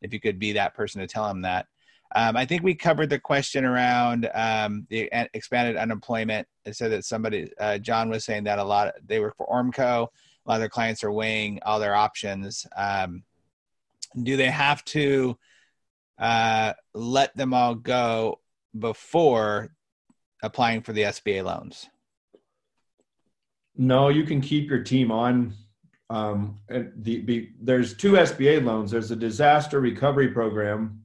[0.02, 1.68] if you could be that person to tell them that.
[2.16, 6.48] Um, I think we covered the question around um, the expanded unemployment.
[6.66, 10.08] It said that somebody, uh, John was saying that a lot, they work for Ormco.
[10.08, 12.66] A lot of their clients are weighing all their options.
[12.76, 13.24] Um,
[14.24, 15.38] do they have to
[16.18, 18.40] uh, let them all go
[18.78, 19.70] before
[20.42, 21.88] applying for the SBA loans?
[23.78, 25.54] No, you can keep your team on
[26.10, 28.92] um, and the, the, there's two SBA loans.
[28.92, 31.04] There's a disaster recovery program,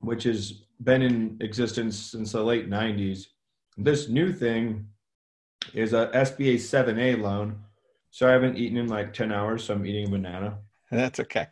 [0.00, 3.26] which has been in existence since the late 90s.
[3.78, 4.86] This new thing
[5.72, 7.60] is a SBA 7A loan.
[8.10, 10.58] So I haven't eaten in like 10 hours, so I'm eating a banana.
[10.90, 11.46] That's okay.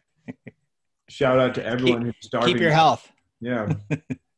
[1.08, 2.54] Shout out to everyone keep, who's starving.
[2.54, 3.10] Keep your health.
[3.40, 3.72] Yeah.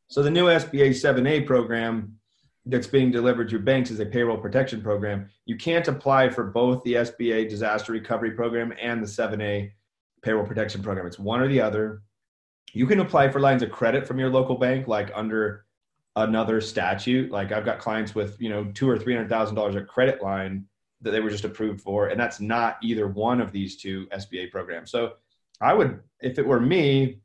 [0.07, 2.19] so the new SBA 7A program
[2.65, 5.29] that's being delivered through banks is a payroll protection program.
[5.45, 9.71] You can't apply for both the SBA disaster recovery program and the 7A
[10.21, 11.05] payroll protection program.
[11.05, 12.03] It's one or the other.
[12.71, 15.65] You can apply for lines of credit from your local bank, like under
[16.15, 17.31] another statute.
[17.31, 20.23] Like I've got clients with, you know, two or three hundred thousand dollars of credit
[20.23, 20.65] line
[21.01, 24.51] that they were just approved for, and that's not either one of these two SBA
[24.51, 24.89] programs.
[24.89, 25.13] So
[25.59, 27.19] I would, if it were me,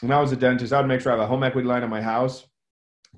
[0.00, 1.82] when I was a dentist, I would make sure I have a home equity line
[1.82, 2.46] on my house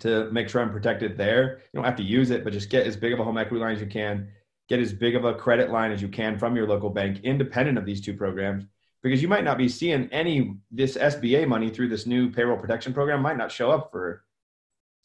[0.00, 1.61] to make sure I'm protected there.
[1.72, 3.62] You don't have to use it, but just get as big of a home equity
[3.62, 4.28] line as you can.
[4.68, 7.76] Get as big of a credit line as you can from your local bank, independent
[7.76, 8.64] of these two programs,
[9.02, 12.94] because you might not be seeing any this SBA money through this new payroll protection
[12.94, 13.20] program.
[13.20, 14.24] Might not show up for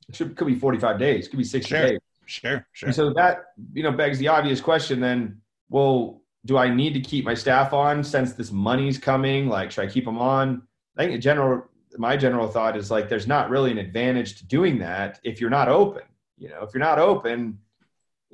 [0.10, 1.88] it should, could be 45 days, could be 60 sure.
[1.88, 2.00] days.
[2.26, 2.88] Sure, sure.
[2.88, 5.42] And so that you know begs the obvious question then.
[5.70, 9.48] Well, do I need to keep my staff on since this money's coming?
[9.48, 10.62] Like, should I keep them on?
[10.96, 14.46] I think in general, my general thought is like there's not really an advantage to
[14.46, 16.04] doing that if you're not open
[16.40, 16.64] you know?
[16.64, 17.60] If you're not open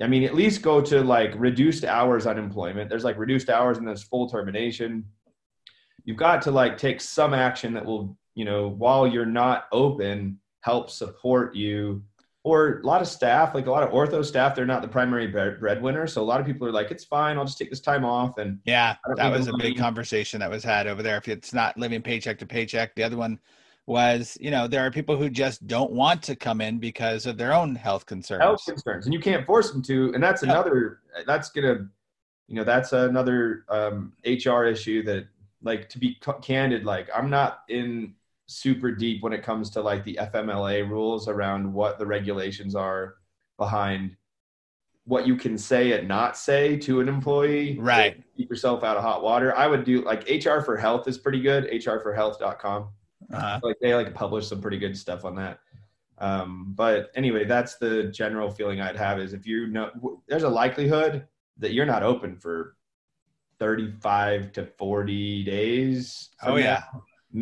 [0.01, 2.89] i mean at least go to like reduced hours unemployment.
[2.89, 5.05] There's like reduced hours and there's full termination.
[6.03, 10.39] You've got to like take some action that will you know while you're not open
[10.61, 12.03] help support you
[12.45, 15.25] or a lot of staff, like a lot of ortho staff, they're not the primary
[15.25, 16.05] breadwinner.
[16.05, 17.39] So a lot of people are like, it's fine.
[17.39, 18.37] I'll just take this time off.
[18.37, 19.71] And yeah, that was a money.
[19.71, 21.17] big conversation that was had over there.
[21.17, 23.39] If it's not living paycheck to paycheck, the other one
[23.87, 27.35] was, you know, there are people who just don't want to come in because of
[27.35, 28.43] their own health concerns.
[28.43, 30.11] Health concerns, and you can't force them to.
[30.13, 30.99] And that's another.
[31.25, 31.89] That's gonna,
[32.47, 35.25] you know, that's another um, HR issue that,
[35.63, 38.13] like, to be candid, like, I'm not in
[38.47, 43.15] super deep when it comes to like the FMLA rules around what the regulations are
[43.57, 44.15] behind
[45.05, 47.77] what you can say and not say to an employee.
[47.79, 48.21] Right.
[48.37, 49.55] Keep yourself out of hot water.
[49.55, 51.69] I would do like HR for Health is pretty good.
[51.71, 52.89] HRforhealth.com.
[53.33, 53.59] Uh-huh.
[53.63, 55.59] Like they like publish some pretty good stuff on that.
[56.17, 60.49] Um, but anyway, that's the general feeling I'd have is if you know there's a
[60.49, 61.27] likelihood
[61.57, 62.75] that you're not open for
[63.59, 66.29] 35 to 40 days.
[66.43, 66.83] Oh yeah.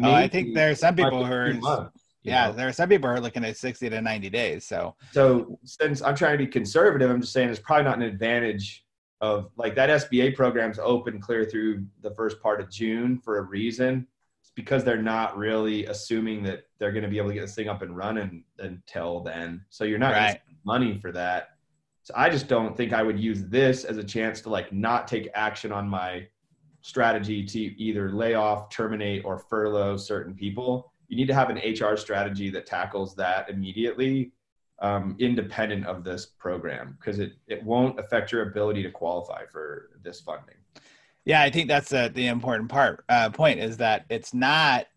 [0.01, 1.91] Oh, I think there are some people who are
[2.23, 2.53] yeah, know?
[2.53, 4.65] there are some people who are looking at 60 to 90 days.
[4.65, 8.03] So, so since I'm trying to be conservative, I'm just saying it's probably not an
[8.03, 8.85] advantage
[9.21, 13.41] of like that SBA program's open clear through the first part of June for a
[13.41, 14.07] reason.
[14.41, 17.55] It's because they're not really assuming that they're going to be able to get this
[17.55, 19.63] thing up and running until then.
[19.69, 20.41] So you're not right.
[20.65, 21.49] money for that.
[22.03, 25.07] So I just don't think I would use this as a chance to like not
[25.07, 26.27] take action on my
[26.83, 31.57] strategy to either lay off, terminate, or furlough certain people you need to have an
[31.57, 34.31] HR strategy that tackles that immediately,
[34.79, 39.91] um, independent of this program, because it, it won't affect your ability to qualify for
[40.01, 40.55] this funding.
[41.23, 43.05] Yeah, I think that's uh, the important part.
[43.07, 44.87] Uh, point is that it's not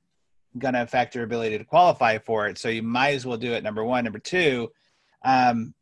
[0.59, 2.57] going to affect your ability to qualify for it.
[2.57, 3.63] So you might as well do it.
[3.63, 4.73] Number one, number two.
[5.23, 5.75] Um,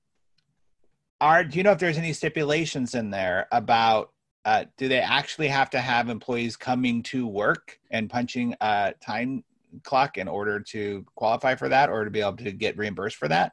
[1.20, 4.10] are do you know if there's any stipulations in there about
[4.44, 9.42] uh, do they actually have to have employees coming to work and punching a time
[9.82, 13.28] clock in order to qualify for that or to be able to get reimbursed for
[13.28, 13.52] that?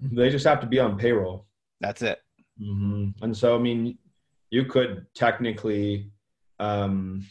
[0.00, 1.46] They just have to be on payroll.
[1.80, 2.20] That's it.
[2.60, 3.24] Mm-hmm.
[3.24, 3.98] And so, I mean,
[4.50, 6.10] you could technically,
[6.58, 7.26] um,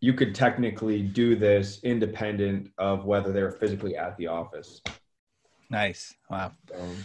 [0.00, 4.80] you could technically do this independent of whether they're physically at the office.
[5.70, 6.14] Nice.
[6.28, 6.52] Wow.
[6.78, 6.96] Um,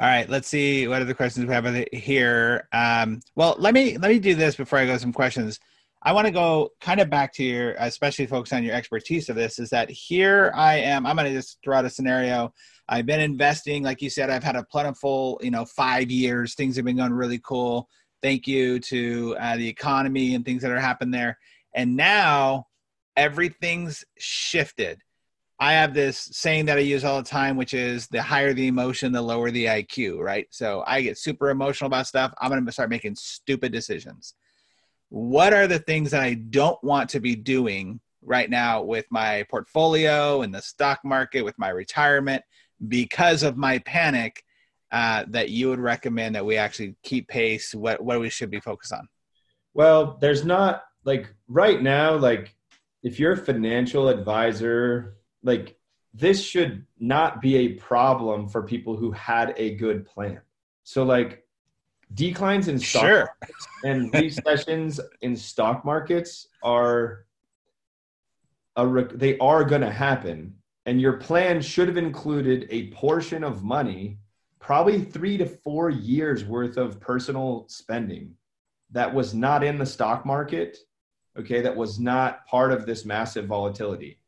[0.00, 2.66] all right, let's see what other questions we have here.
[2.72, 5.60] Um, well, let me let me do this before I go some questions.
[6.02, 9.36] I want to go kind of back to your, especially focus on your expertise of
[9.36, 9.58] this.
[9.58, 11.04] Is that here I am?
[11.04, 12.54] I'm going to just throw out a scenario.
[12.88, 16.54] I've been investing, like you said, I've had a plentiful, you know, five years.
[16.54, 17.86] Things have been going really cool.
[18.22, 21.38] Thank you to uh, the economy and things that are happening there.
[21.74, 22.68] And now
[23.16, 25.02] everything's shifted.
[25.60, 28.66] I have this saying that I use all the time, which is the higher the
[28.66, 30.46] emotion, the lower the IQ, right?
[30.50, 32.32] So I get super emotional about stuff.
[32.40, 34.34] I'm going to start making stupid decisions
[35.10, 39.44] what are the things that I don't want to be doing right now with my
[39.50, 42.42] portfolio and the stock market, with my retirement,
[42.88, 44.44] because of my panic,
[44.92, 47.74] uh, that you would recommend that we actually keep pace?
[47.74, 49.08] What what we should be focused on?
[49.74, 52.54] Well, there's not like right now, like
[53.02, 55.76] if you're a financial advisor, like
[56.14, 60.40] this should not be a problem for people who had a good plan.
[60.82, 61.44] So like
[62.14, 63.36] declines in stock sure.
[63.84, 67.26] and recessions in stock markets are
[68.76, 70.54] a rec- they are going to happen
[70.86, 74.18] and your plan should have included a portion of money
[74.58, 78.34] probably 3 to 4 years worth of personal spending
[78.90, 80.78] that was not in the stock market
[81.38, 84.19] okay that was not part of this massive volatility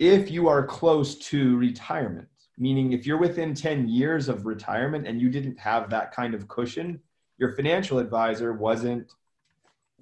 [0.00, 2.26] if you are close to retirement
[2.58, 6.48] meaning if you're within 10 years of retirement and you didn't have that kind of
[6.48, 7.00] cushion
[7.38, 9.14] your financial advisor wasn't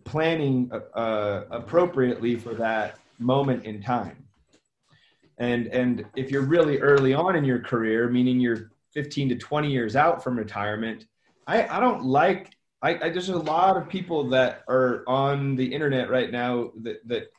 [0.04, 4.24] planning uh, appropriately for that moment in time.
[5.38, 9.70] And and if you're really early on in your career, meaning you're 15 to 20
[9.70, 11.06] years out from retirement,
[11.46, 15.66] I, I don't like I, I there's a lot of people that are on the
[15.72, 17.32] internet right now that that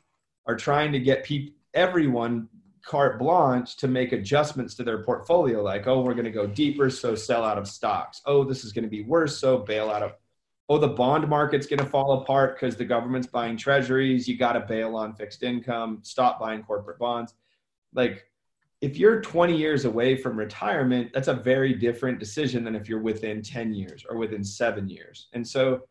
[0.46, 2.48] are trying to get people everyone
[2.90, 6.90] carte blanche to make adjustments to their portfolio like oh we're going to go deeper
[6.90, 8.22] so sell out of stocks.
[8.26, 10.14] Oh this is going to be worse so bail out of
[10.70, 14.28] oh the bond market's going to fall apart because the government's buying treasuries.
[14.28, 16.00] You got to bail on fixed income.
[16.04, 17.36] Stop buying corporate bonds.
[17.94, 18.26] Like
[18.82, 23.02] if you're 20 years away from retirement that's a very different decision than if you're
[23.02, 25.28] within 10 years or within 7 years.
[25.34, 25.82] And so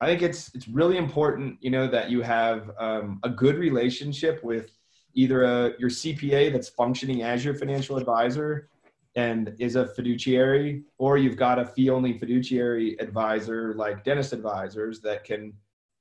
[0.00, 4.42] i think it's it's really important you know that you have um, a good relationship
[4.44, 4.77] with
[5.18, 8.68] either a, your CPA that's functioning as your financial advisor
[9.16, 15.00] and is a fiduciary, or you've got a fee only fiduciary advisor like dentist advisors
[15.00, 15.52] that can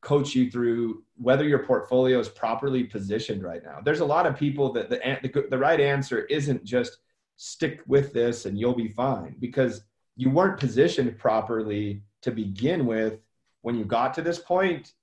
[0.01, 3.79] coach you through whether your portfolio is properly positioned right now.
[3.83, 6.99] There's a lot of people that the, the, the right answer isn't just
[7.37, 9.81] stick with this and you'll be fine because
[10.15, 13.19] you weren't positioned properly to begin with
[13.63, 14.93] when you got to this point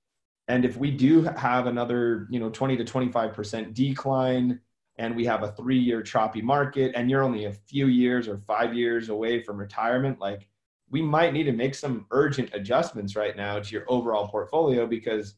[0.47, 4.59] and if we do have another, you know, 20 to 25% decline
[4.97, 8.37] and we have a three year choppy market and you're only a few years or
[8.37, 10.47] five years away from retirement, like
[10.89, 15.35] we might need to make some urgent adjustments right now to your overall portfolio because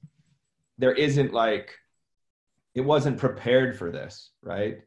[0.77, 1.73] there isn't like,
[2.75, 4.79] it wasn't prepared for this, right?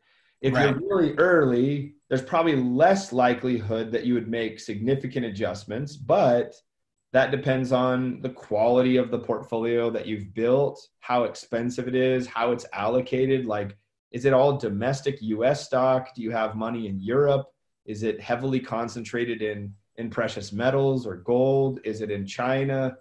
[0.43, 0.69] If right.
[0.69, 6.55] you're really early, there's probably less likelihood that you would make significant adjustments, but
[7.13, 12.27] that depends on the quality of the portfolio that you've built, how expensive it is,
[12.27, 13.47] how it's allocated.
[13.47, 13.77] Like,
[14.13, 16.15] is it all domestic US stock?
[16.15, 17.47] Do you have money in Europe?
[17.85, 21.81] Is it heavily concentrated in, in precious metals or gold?
[21.85, 22.97] Is it in China?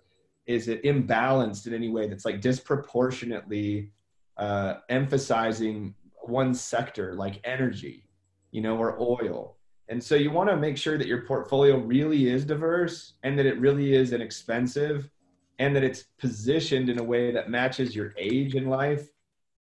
[0.47, 3.91] Is it imbalanced in any way that's like disproportionately
[4.37, 5.93] uh, emphasizing
[6.23, 8.09] one sector like energy,
[8.49, 9.58] you know, or oil?
[9.89, 13.47] And so you want to make sure that your portfolio really is diverse and that
[13.47, 15.09] it really is inexpensive
[15.57, 19.09] and that it's positioned in a way that matches your age in life.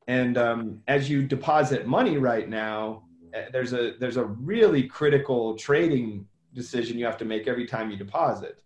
[0.06, 3.02] And um, as you deposit money right now,
[3.34, 7.90] eh, there's a there's a really critical trading decision you have to make every time
[7.90, 8.62] you deposit.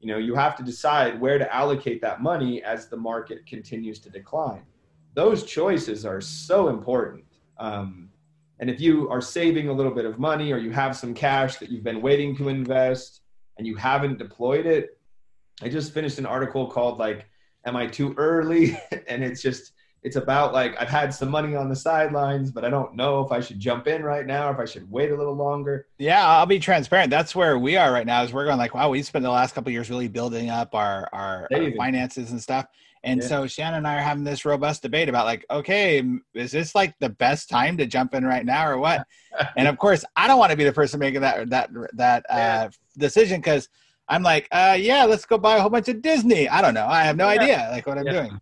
[0.00, 3.98] You know, you have to decide where to allocate that money as the market continues
[4.00, 4.62] to decline.
[5.14, 7.24] Those choices are so important.
[7.58, 8.05] Um,
[8.58, 11.56] and if you are saving a little bit of money or you have some cash
[11.56, 13.20] that you've been waiting to invest
[13.58, 14.98] and you haven't deployed it,
[15.62, 17.26] I just finished an article called like,
[17.64, 18.78] Am I too early?
[19.08, 22.70] and it's just, it's about like, I've had some money on the sidelines, but I
[22.70, 25.16] don't know if I should jump in right now or if I should wait a
[25.16, 25.88] little longer.
[25.98, 27.10] Yeah, I'll be transparent.
[27.10, 29.54] That's where we are right now is we're going like, wow, we spent the last
[29.54, 32.66] couple years really building up our, our, our finances and stuff.
[33.06, 33.28] And yeah.
[33.28, 36.02] so Shannon and I are having this robust debate about like, okay,
[36.34, 39.06] is this like the best time to jump in right now or what?
[39.56, 42.68] and of course, I don't want to be the person making that that that uh,
[42.98, 43.68] decision because
[44.08, 46.48] I'm like, uh, yeah, let's go buy a whole bunch of Disney.
[46.48, 46.86] I don't know.
[46.86, 47.40] I have no yeah.
[47.40, 48.12] idea like what I'm yeah.
[48.12, 48.40] doing.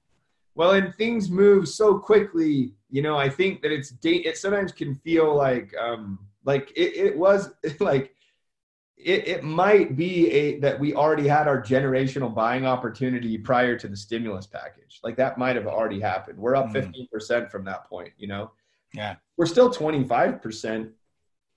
[0.54, 2.72] Well, and things move so quickly.
[2.90, 7.18] You know, I think that it's it sometimes can feel like um like it, it
[7.18, 7.50] was
[7.80, 8.14] like
[9.04, 13.86] it, it might be a that we already had our generational buying opportunity prior to
[13.86, 15.00] the stimulus package.
[15.04, 16.38] Like that might have already happened.
[16.38, 17.08] We're up mm.
[17.12, 18.52] 15% from that point, you know?
[18.94, 19.16] Yeah.
[19.36, 20.90] We're still 25%,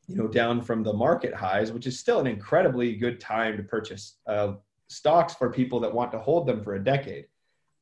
[0.08, 3.64] you know, down from the market highs, which is still an incredibly good time to
[3.64, 4.56] purchase uh,
[4.90, 7.28] stocks for people that want to hold them for a decade.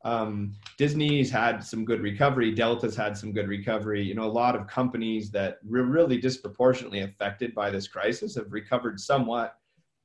[0.06, 2.54] Um, Disney's had some good recovery.
[2.54, 4.04] Delta's had some good recovery.
[4.04, 8.54] You know, a lot of companies that were really disproportionately affected by this crisis have
[8.54, 9.58] recovered somewhat.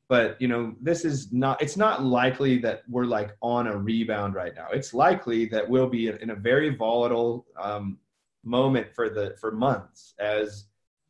[0.09, 1.61] But you know, this is not.
[1.63, 4.69] It's not likely that we're like on a rebound right now.
[4.73, 7.99] It's likely that we'll be in a very volatile um,
[8.43, 10.65] moment for the for months as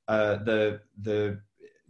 [0.08, 1.40] uh, the the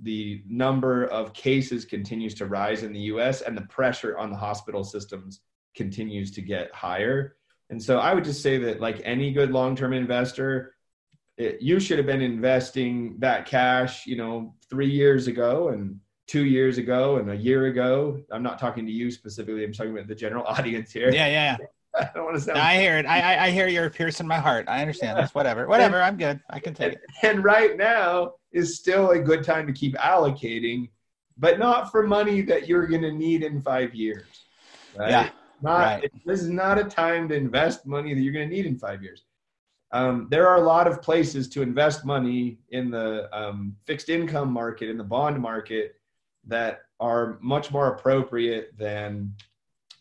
[0.02, 3.40] the number of cases continues to rise in the U.S.
[3.40, 5.40] and the pressure on the hospital systems
[5.74, 7.36] continues to get higher.
[7.70, 10.74] And so I would just say that, like any good long term investor,
[11.36, 16.44] it, you should have been investing that cash, you know, three years ago and two
[16.44, 18.20] years ago and a year ago.
[18.30, 19.64] I'm not talking to you specifically.
[19.64, 21.10] I'm talking about the general audience here.
[21.10, 21.56] Yeah, yeah.
[21.98, 22.58] I don't want to sound.
[22.58, 23.06] I hear it.
[23.06, 24.66] I, I, I hear you're piercing my heart.
[24.68, 25.18] I understand.
[25.18, 25.66] That's whatever.
[25.66, 25.96] Whatever.
[25.96, 26.40] And, I'm good.
[26.48, 27.00] I can take and, it.
[27.22, 30.90] And right now is still a good time to keep allocating,
[31.36, 34.26] but not for money that you're going to need in five years.
[34.96, 35.10] Right?
[35.10, 35.30] Yeah.
[35.62, 36.12] Not right.
[36.24, 39.02] this is not a time to invest money that you're going to need in five
[39.02, 39.24] years.
[39.92, 44.52] Um, there are a lot of places to invest money in the um, fixed income
[44.52, 45.96] market, in the bond market,
[46.46, 49.34] that are much more appropriate than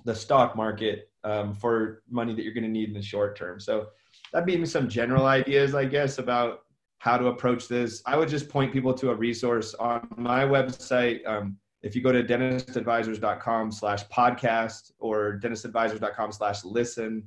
[0.05, 3.59] the stock market um, for money that you're going to need in the short term.
[3.59, 3.87] So
[4.31, 6.61] that'd be some general ideas, I guess, about
[6.99, 8.01] how to approach this.
[8.05, 11.25] I would just point people to a resource on my website.
[11.27, 17.23] Um, if you go to dentistadvisors.com slash podcast or dentistadvisors.com slash listen,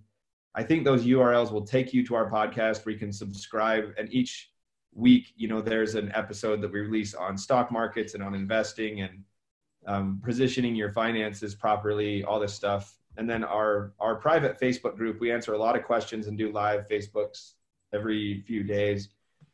[0.54, 3.94] I think those URLs will take you to our podcast where you can subscribe.
[3.96, 4.50] And each
[4.94, 9.00] week, you know, there's an episode that we release on stock markets and on investing
[9.00, 9.24] and
[9.86, 12.98] um, positioning your finances properly, all this stuff.
[13.16, 16.52] And then our our private Facebook group, we answer a lot of questions and do
[16.52, 17.52] live Facebooks
[17.92, 19.08] every few days.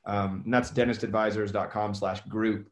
[0.05, 2.71] Um, and that's dentistadvisors.com slash group.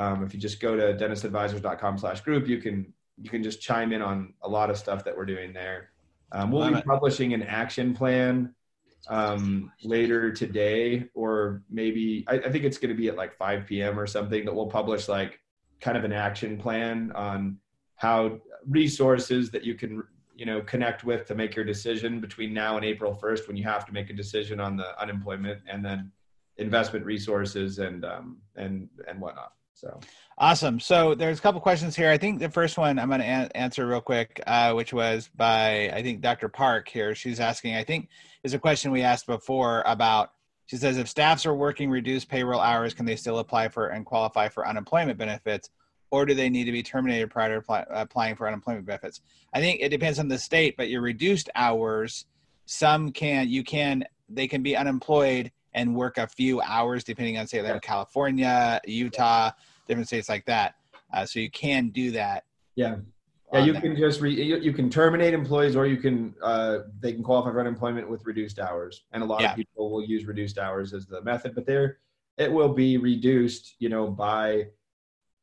[0.00, 2.90] Um, if you just go to dentistadvisors.com slash group, you can
[3.20, 5.90] you can just chime in on a lot of stuff that we're doing there.
[6.32, 8.54] Um, we'll be publishing an action plan
[9.08, 13.66] um, later today, or maybe I, I think it's going to be at like 5
[13.66, 14.00] p.m.
[14.00, 15.38] or something that we'll publish like
[15.82, 17.58] kind of an action plan on
[17.96, 20.02] how resources that you can
[20.34, 23.64] you know connect with to make your decision between now and April 1st when you
[23.64, 26.10] have to make a decision on the unemployment and then
[26.56, 29.52] investment resources and um, and and whatnot.
[29.80, 29.98] So
[30.36, 30.78] awesome.
[30.78, 32.10] So there's a couple questions here.
[32.10, 35.30] I think the first one I'm going to a- answer real quick, uh, which was
[35.34, 36.50] by I think Dr.
[36.50, 37.14] Park here.
[37.14, 37.76] She's asking.
[37.76, 38.08] I think
[38.42, 40.32] is a question we asked before about.
[40.66, 44.04] She says if staffs are working reduced payroll hours, can they still apply for and
[44.04, 45.70] qualify for unemployment benefits?
[46.12, 49.20] or do they need to be terminated prior to apply, applying for unemployment benefits?
[49.54, 52.26] I think it depends on the state, but your reduced hours,
[52.66, 57.46] some can you can they can be unemployed and work a few hours depending on
[57.46, 59.50] say they're in California, Utah,
[59.90, 60.76] different states like that.
[61.12, 62.44] Uh, so you can do that.
[62.76, 62.96] Yeah.
[63.52, 67.12] Yeah, you can just re, you, you, can terminate employees, or you can uh, they
[67.12, 69.50] can qualify for unemployment with reduced hours, and a lot yeah.
[69.50, 71.98] of people will use reduced hours as the method, but there
[72.38, 74.68] it will be reduced, you know, by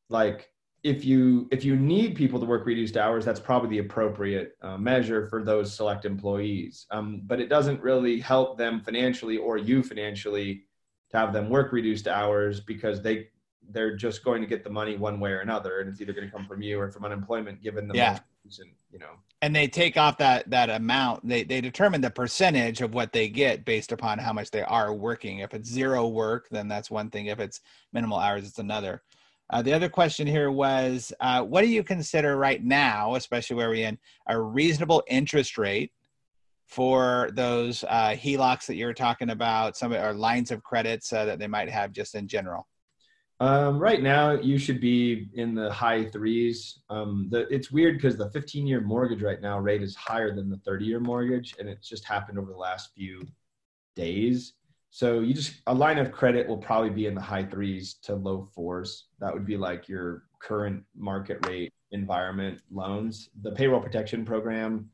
[0.10, 0.52] like
[0.84, 4.78] if you if you need people to work reduced hours, that's probably the appropriate uh,
[4.78, 6.88] measure for those select employees.
[6.92, 10.64] Um, but it doesn't really help them financially or you financially
[11.12, 13.28] to have them work reduced hours because they
[13.72, 16.28] they're just going to get the money one way or another, and it's either going
[16.28, 18.20] to come from you or from unemployment, given the yeah.
[18.46, 19.12] Reason, you know.
[19.42, 21.28] And they take off that that amount.
[21.28, 24.94] They they determine the percentage of what they get based upon how much they are
[24.94, 25.40] working.
[25.40, 27.26] If it's zero work, then that's one thing.
[27.26, 27.60] If it's
[27.92, 29.04] minimal hours, it's another.
[29.50, 33.70] Uh, the other question here was, uh, what do you consider right now, especially where
[33.70, 33.98] we're in
[34.28, 35.92] a reasonable interest rate
[36.66, 41.40] for those uh, HELOCs that you're talking about, some or lines of credits uh, that
[41.40, 42.68] they might have just in general?
[43.40, 46.80] Um, right now, you should be in the high threes.
[46.90, 50.50] Um, the, it's weird because the 15 year mortgage right now rate is higher than
[50.50, 53.22] the 30 year mortgage, and it's just happened over the last few
[53.96, 54.54] days.
[54.90, 58.16] So you just a line of credit will probably be in the high threes to
[58.16, 59.06] low fours.
[59.20, 63.30] That would be like your current market rate environment loans.
[63.44, 64.90] The payroll protection program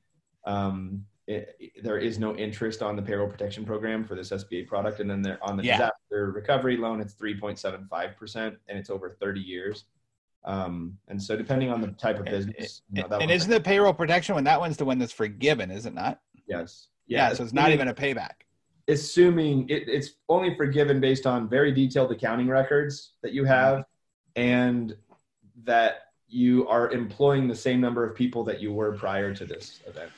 [0.45, 4.99] um, it, there is no interest on the payroll protection program for this SBA product.
[4.99, 5.77] And then there on the yeah.
[5.77, 9.85] disaster recovery loan, it's 3.75% and it's over 30 years.
[10.45, 13.93] Um, and so depending on the type of business, you know, and isn't the payroll
[13.93, 16.19] protection one, that one's the one that's forgiven, is it not?
[16.47, 16.87] Yes.
[17.07, 17.29] Yeah.
[17.29, 18.31] yeah so it's not even a payback.
[18.89, 23.85] Assuming it, it's only forgiven based on very detailed accounting records that you have
[24.35, 24.97] and
[25.63, 29.79] that you are employing the same number of people that you were prior to this
[29.87, 30.11] event.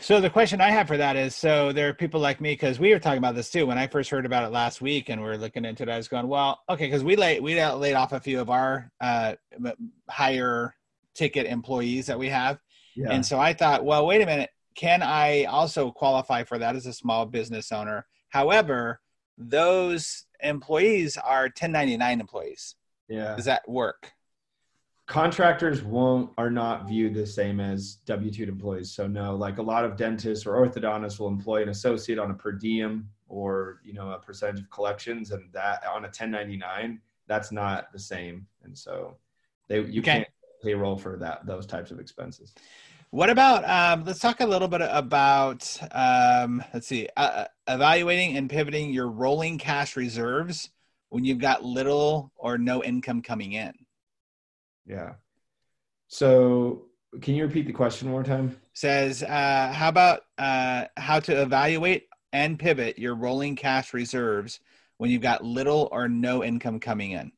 [0.00, 2.78] So the question I have for that is, so there are people like me because
[2.78, 5.22] we were talking about this too when I first heard about it last week, and
[5.22, 5.88] we are looking into it.
[5.88, 8.90] I was going, well, okay, because we laid we laid off a few of our
[9.00, 9.34] uh,
[10.08, 10.74] higher
[11.14, 12.60] ticket employees that we have,
[12.94, 13.10] yeah.
[13.10, 16.86] and so I thought, well, wait a minute, can I also qualify for that as
[16.86, 18.06] a small business owner?
[18.28, 19.00] However,
[19.38, 22.76] those employees are 1099 employees.
[23.08, 24.12] Yeah, does that work?
[25.06, 28.90] Contractors won't are not viewed the same as w2 employees.
[28.90, 32.34] So no like a lot of dentists or orthodontists will employ an associate on a
[32.34, 37.50] per diem or you know a percentage of collections and that on a 1099 that's
[37.50, 38.46] not the same.
[38.62, 39.16] And so
[39.68, 40.12] they you okay.
[40.12, 40.28] can't
[40.62, 42.54] payroll for that those types of expenses.
[43.10, 48.36] What about um, let's talk a little bit about um, let's see uh, uh evaluating
[48.36, 50.70] and pivoting your rolling cash reserves
[51.10, 53.72] when you've got little or no income coming in
[54.86, 55.14] yeah.
[56.08, 56.86] So
[57.20, 58.56] can you repeat the question one more time?
[58.72, 64.60] Says, uh, how about uh, how to evaluate and pivot your rolling cash reserves
[64.98, 67.32] when you've got little or no income coming in?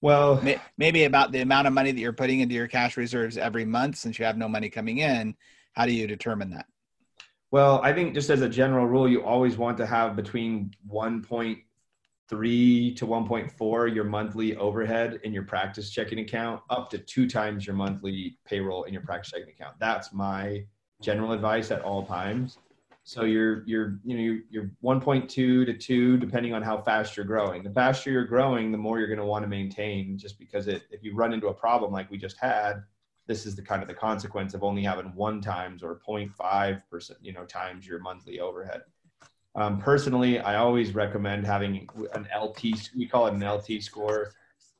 [0.00, 0.40] Well,
[0.76, 3.96] maybe about the amount of money that you're putting into your cash reserves every month
[3.96, 5.34] since you have no money coming in.
[5.72, 6.66] How do you determine that?
[7.50, 11.62] Well, I think just as a general rule, you always want to have between 1.0
[12.28, 17.66] three to 1.4 your monthly overhead in your practice checking account up to two times
[17.66, 19.76] your monthly payroll in your practice checking account.
[19.78, 20.64] That's my
[21.00, 22.58] general advice at all times.
[23.04, 27.26] So you're you're you know you're, you're 1.2 to 2 depending on how fast you're
[27.26, 27.62] growing.
[27.62, 30.82] The faster you're growing the more you're going to want to maintain just because it
[30.90, 32.82] if you run into a problem like we just had
[33.28, 37.18] this is the kind of the consequence of only having one times or 0.5 percent
[37.22, 38.82] you know times your monthly overhead
[39.56, 42.62] um, personally, I always recommend having an LT.
[42.94, 44.32] We call it an LT score,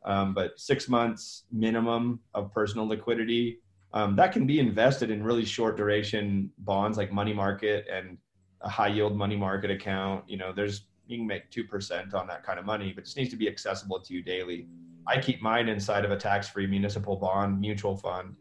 [0.04, 3.60] um, but six months minimum of personal liquidity.
[3.94, 8.18] Um, that can be invested in really short duration bonds like money market and
[8.60, 10.28] a high yield money market account.
[10.28, 13.04] You know, there's you can make two percent on that kind of money, but it
[13.06, 14.68] just needs to be accessible to you daily.
[15.06, 18.36] I keep mine inside of a tax-free municipal bond mutual fund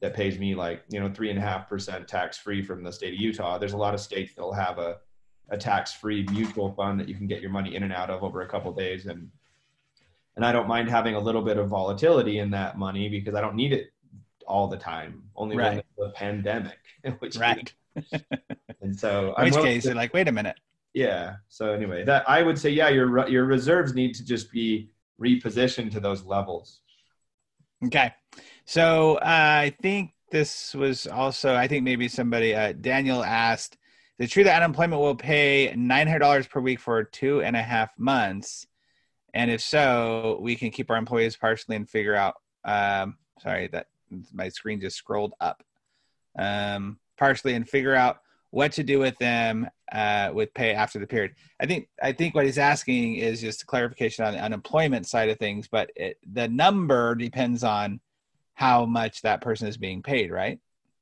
[0.00, 3.12] that pays me like you know three and a half percent tax-free from the state
[3.12, 3.58] of Utah.
[3.58, 4.98] There's a lot of states that'll have a
[5.50, 8.42] a tax-free mutual fund that you can get your money in and out of over
[8.42, 9.30] a couple of days and
[10.36, 13.40] and I don't mind having a little bit of volatility in that money because I
[13.40, 13.92] don't need it
[14.46, 15.24] all the time.
[15.36, 15.84] Only right.
[15.98, 16.78] when the pandemic,
[17.18, 17.72] which right.
[18.80, 20.56] and so, in which case, you're like, wait a minute.
[20.94, 21.36] Yeah.
[21.48, 24.90] So anyway, that I would say, yeah, your your reserves need to just be
[25.20, 26.80] repositioned to those levels.
[27.84, 28.12] Okay.
[28.64, 33.76] So uh, I think this was also, I think maybe somebody, uh, Daniel asked,
[34.20, 38.66] the true that unemployment will pay $900 per week for two and a half months?
[39.32, 42.34] And if so, we can keep our employees partially and figure out.
[42.62, 43.86] Um, sorry, that
[44.30, 45.62] my screen just scrolled up.
[46.38, 48.18] Um, partially and figure out
[48.50, 51.34] what to do with them uh, with pay after the period.
[51.58, 55.38] I think I think what he's asking is just clarification on the unemployment side of
[55.38, 58.00] things, but it, the number depends on
[58.52, 60.58] how much that person is being paid, right?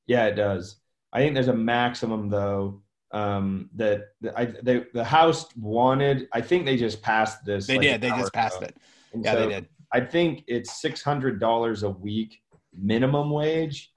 [0.06, 0.76] Yeah, it does.
[1.12, 2.80] I think there's a maximum though
[3.12, 6.28] um, that the, I, they, the House wanted.
[6.32, 7.66] I think they just passed this.
[7.66, 8.00] They like, did.
[8.00, 8.66] They just passed ago.
[8.66, 8.76] it.
[9.12, 9.68] And Yeah, so they did.
[9.92, 12.40] I think it's six hundred dollars a week
[12.78, 13.90] minimum wage,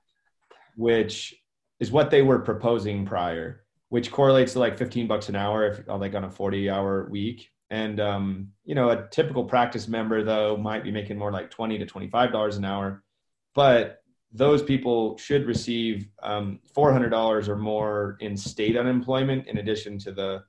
[0.76, 1.36] which
[1.80, 5.88] is what they were proposing prior, which correlates to like fifteen bucks an hour if
[5.88, 7.50] like on a forty hour week.
[7.70, 11.78] And um, you know, a typical practice member though might be making more like twenty
[11.78, 13.04] to twenty five dollars an hour,
[13.54, 14.01] but
[14.34, 20.44] those people should receive um, $400 or more in state unemployment in addition to the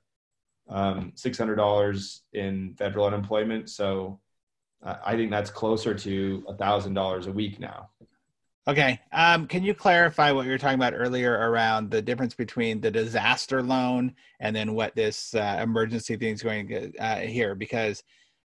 [0.69, 3.69] um, $600 in federal unemployment.
[3.69, 4.21] So
[4.85, 7.91] uh, I think that's closer to $1,000 a week now.
[8.69, 9.01] Okay.
[9.13, 12.93] Um, can you clarify what you were talking about earlier around the difference between the
[12.93, 17.57] disaster loan and then what this uh, emergency thing is going to uh, here?
[17.57, 18.05] Because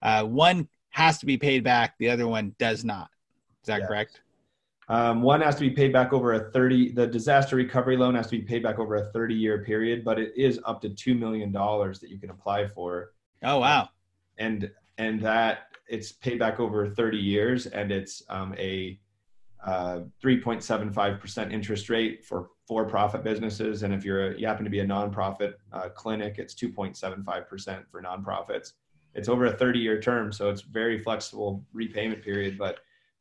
[0.02, 3.10] uh, one has to be paid back, the other one does not.
[3.62, 3.88] Is that Yes.
[3.88, 4.22] correct?
[4.90, 8.26] Um, one has to be paid back over a 30, the disaster recovery loan has
[8.28, 11.18] to be paid back over a 30 year period, but it is up to $2
[11.18, 13.12] million that you can apply for.
[13.44, 13.90] Oh, wow.
[14.38, 19.00] and and that it's paid back over 30 years and it's um, a
[19.66, 24.82] uh, 3.75% interest rate for for-profit businesses and if you're a, you happen to be
[24.82, 28.74] a nonprofit uh, clinic it's 2.75% for nonprofits
[29.16, 32.80] it's over a 30-year term so it's very flexible repayment period but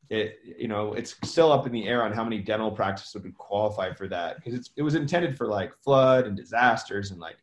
[0.09, 3.37] it you know it's still up in the air on how many dental practices would
[3.37, 7.37] qualify for that because it's it was intended for like flood and disasters and like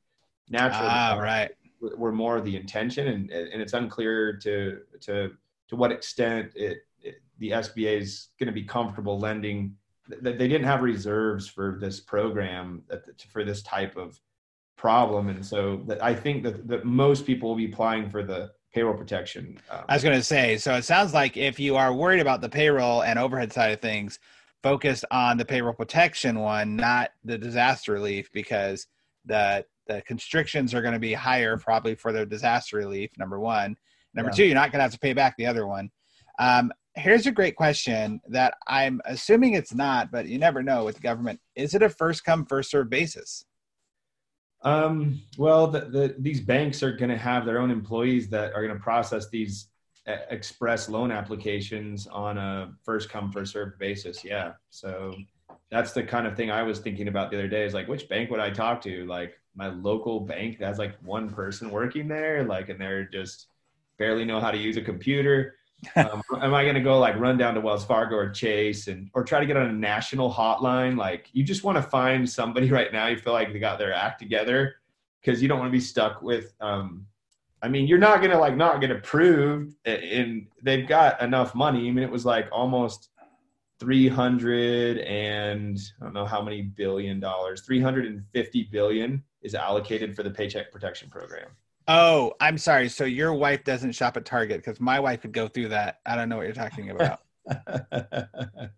[0.48, 1.50] natural Ah, right.
[1.80, 5.32] were more the intention and and it's unclear to to
[5.68, 9.76] to what extent it, it the SBA is going to be comfortable lending
[10.08, 12.82] that they didn't have reserves for this program
[13.28, 14.20] for this type of
[14.76, 18.50] problem and so that I think that, that most people will be applying for the
[18.77, 21.95] payroll protection um, I was going to say, so it sounds like if you are
[21.95, 24.18] worried about the payroll and overhead side of things,
[24.62, 28.87] focus on the payroll protection one, not the disaster relief, because
[29.24, 33.11] the the constrictions are going to be higher probably for the disaster relief.
[33.16, 33.77] Number one,
[34.12, 34.37] number Yeah.
[34.37, 35.91] two, you're not going to have to pay back the other one.
[36.39, 40.97] Um, here's a great question that I'm assuming it's not, but you never know with
[40.97, 41.41] the government.
[41.55, 43.47] Is it a first come first serve basis?
[44.66, 48.66] Um, well, the, the, these banks are going to have their own employees that are
[48.66, 49.68] going to process these
[50.30, 54.24] express loan applications on a first come first served basis.
[54.24, 55.14] Yeah, so
[55.70, 57.64] that's the kind of thing I was thinking about the other day.
[57.64, 59.06] Is like, which bank would I talk to?
[59.06, 63.46] Like my local bank that has like one person working there, like, and they're just
[63.98, 65.54] barely know how to use a computer.
[65.97, 69.11] Um, am I going to go like run down to Wells Fargo or Chase and
[69.14, 70.97] or try to get on a national hotline?
[70.97, 73.07] Like you just want to find somebody right now.
[73.07, 74.77] You feel like they got their act together
[75.20, 76.55] because you don't want to be stuck with.
[76.61, 77.07] Um,
[77.62, 81.89] I mean, you're not going to like not get approved, and they've got enough money.
[81.89, 83.09] I mean, it was like almost
[83.79, 87.62] 300 and I don't know how many billion dollars.
[87.62, 91.49] 350 billion is allocated for the Paycheck Protection Program.
[91.89, 92.89] Oh, I'm sorry.
[92.89, 96.01] So your wife doesn't shop at Target because my wife could go through that.
[96.05, 97.20] I don't know what you're talking about.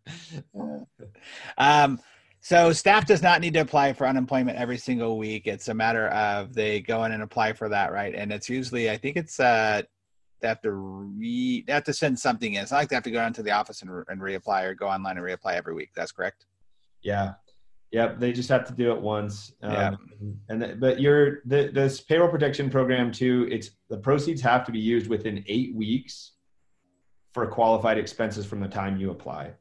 [1.57, 2.01] Um,
[2.41, 5.47] so staff does not need to apply for unemployment every single week.
[5.47, 8.15] It's a matter of they go in and apply for that, right?
[8.15, 9.83] And it's usually, I think it's uh,
[10.41, 12.63] they have to re, they have to send something in.
[12.63, 14.65] It's not like they have to go down to the office and, re- and reapply
[14.65, 15.91] or go online and reapply every week.
[15.95, 16.47] That's correct.
[17.03, 17.35] Yeah.
[17.91, 18.19] Yep.
[18.19, 19.53] They just have to do it once.
[19.63, 19.95] Um, Yeah.
[20.49, 23.49] And th- but your the this payroll protection program too.
[23.51, 26.33] It's the proceeds have to be used within eight weeks
[27.33, 29.53] for qualified expenses from the time you apply.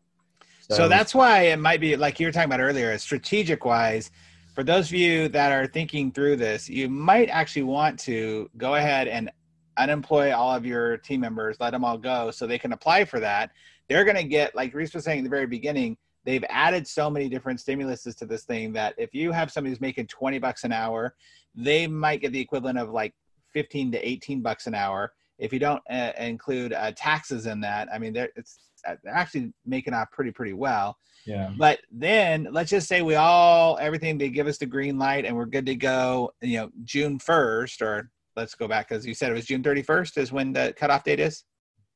[0.70, 4.12] So, that's why it might be like you were talking about earlier, strategic wise.
[4.54, 8.76] For those of you that are thinking through this, you might actually want to go
[8.76, 9.32] ahead and
[9.78, 13.20] unemploy all of your team members, let them all go so they can apply for
[13.20, 13.52] that.
[13.88, 15.96] They're going to get, like Reese was saying at the very beginning,
[16.28, 19.80] they've added so many different stimuluses to this thing that if you have somebody who's
[19.80, 21.16] making 20 bucks an hour,
[21.56, 23.16] they might get the equivalent of like
[23.54, 25.14] 15 to 18 bucks an hour.
[25.40, 29.14] If you don't uh, include uh, taxes in that, I mean, they're, it's, uh, they're
[29.14, 30.98] actually making out pretty, pretty well.
[31.26, 31.52] yeah.
[31.58, 35.34] But then let's just say we all everything they give us the green light and
[35.34, 36.34] we're good to go.
[36.42, 39.82] You know, June first, or let's go back because you said it was June thirty
[39.82, 41.46] first is when the cutoff date is.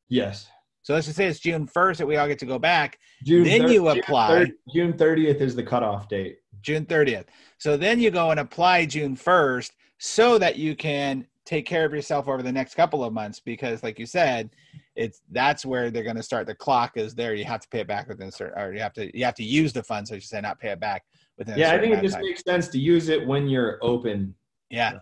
[0.08, 0.48] Yes.
[0.84, 2.98] So let's just say it's June first that we all get to go back.
[3.24, 4.52] June Then you apply.
[4.74, 6.40] June 30th is the cutoff date.
[6.62, 7.26] June thirtieth.
[7.58, 11.94] So then you go and apply June first so that you can take care of
[11.94, 14.52] yourself over the next couple of months because, like you said,
[14.96, 16.46] it's that's where they're going to start.
[16.46, 17.34] The clock is there.
[17.34, 19.34] You have to pay it back within a certain, or you have to you have
[19.36, 20.10] to use the funds.
[20.10, 21.04] So you say not pay it back
[21.38, 21.56] within.
[21.56, 24.36] a Yeah, I think it just makes sense to use it when you're open.
[24.70, 25.00] Yeah.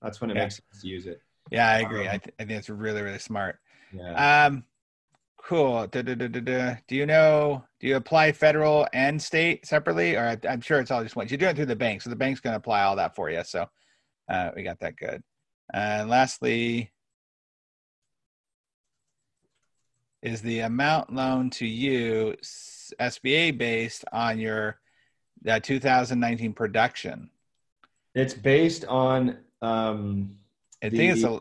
[0.00, 0.42] That's when it Yeah.
[0.44, 1.20] makes sense to use it.
[1.50, 2.06] Yeah, I agree.
[2.06, 3.58] Um, I, th- I think it's really, really smart.
[3.92, 4.46] Yeah.
[4.46, 4.64] Um,
[5.46, 5.86] cool.
[5.86, 6.74] Da, da, da.
[6.88, 7.64] Do you know?
[7.80, 11.28] Do you apply federal and state separately, or I, I'm sure it's all just one?
[11.28, 13.30] You're doing it through the bank, so the bank's going to apply all that for
[13.30, 13.42] you.
[13.44, 13.66] So
[14.28, 15.22] uh, we got that good.
[15.72, 16.92] And lastly,
[20.22, 22.34] is the amount loan to you
[23.00, 24.80] SBA based on your
[25.46, 27.30] uh, 2019 production?
[28.14, 30.36] It's based on um,
[30.82, 31.38] I think it's a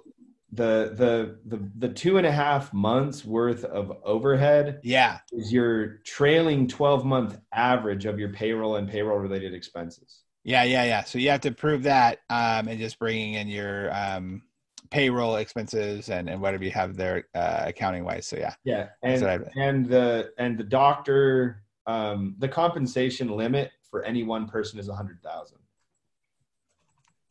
[0.51, 5.19] the the the the two and a half months worth of overhead yeah.
[5.31, 10.21] is your trailing 12 month average of your payroll and payroll related expenses.
[10.43, 11.03] Yeah, yeah, yeah.
[11.03, 14.43] So you have to prove that, um, and just bringing in your um,
[14.91, 18.27] payroll expenses and, and whatever you have there uh, accounting wise.
[18.27, 19.23] So yeah, Yeah, and
[19.55, 24.95] and the and the doctor um, the compensation limit for any one person is a
[24.95, 25.57] hundred thousand.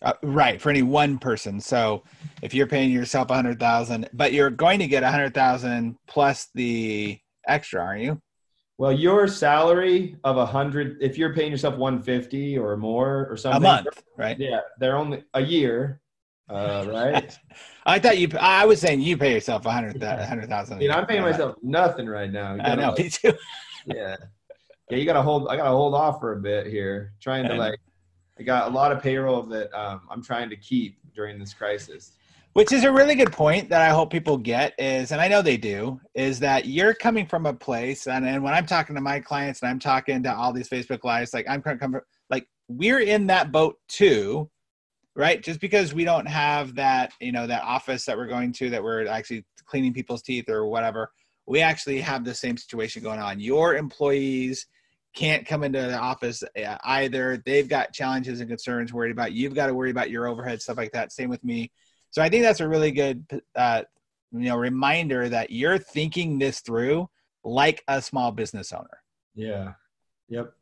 [0.05, 1.61] Uh, right for any one person.
[1.61, 2.05] So
[2.43, 5.97] if you're paying yourself a hundred thousand, but you're going to get a hundred thousand
[6.07, 8.21] plus the extra, aren't you?
[8.77, 13.37] Well, your salary of a hundred, if you're paying yourself one fifty or more or
[13.37, 14.39] something, A month, right?
[14.39, 16.01] Yeah, they're only a year,
[16.49, 17.39] uh, right?
[17.87, 18.29] I thought you.
[18.39, 20.77] I was saying you pay yourself a hundred a hundred thousand.
[20.77, 22.57] I mean, I'm paying myself nothing right now.
[22.61, 23.33] I know, like, me too.
[23.87, 24.17] yeah,
[24.91, 24.97] yeah.
[24.97, 25.49] You gotta hold.
[25.49, 27.79] I gotta hold off for a bit here, trying to like.
[28.39, 32.13] I got a lot of payroll that um, I'm trying to keep during this crisis.
[32.55, 35.43] Which is a really good point that I hope people get is, and I know
[35.43, 39.01] they do, is that you're coming from a place, and, and when I'm talking to
[39.01, 42.47] my clients and I'm talking to all these Facebook lives, like I'm coming from, like
[42.69, 44.49] we're in that boat too,
[45.17, 45.43] right?
[45.43, 48.83] Just because we don't have that, you know, that office that we're going to, that
[48.83, 51.11] we're actually cleaning people's teeth or whatever,
[51.47, 53.41] we actually have the same situation going on.
[53.41, 54.67] Your employees
[55.15, 57.43] can't come into the office uh, either.
[57.45, 59.33] They've got challenges and concerns worried about.
[59.33, 61.13] You've got to worry about your overhead stuff like that.
[61.13, 61.71] Same with me.
[62.11, 63.25] So I think that's a really good,
[63.57, 63.83] uh,
[64.33, 67.09] you know, reminder that you're thinking this through
[67.45, 69.03] like a small business owner.
[69.35, 69.73] Yeah.
[70.29, 70.53] Yep.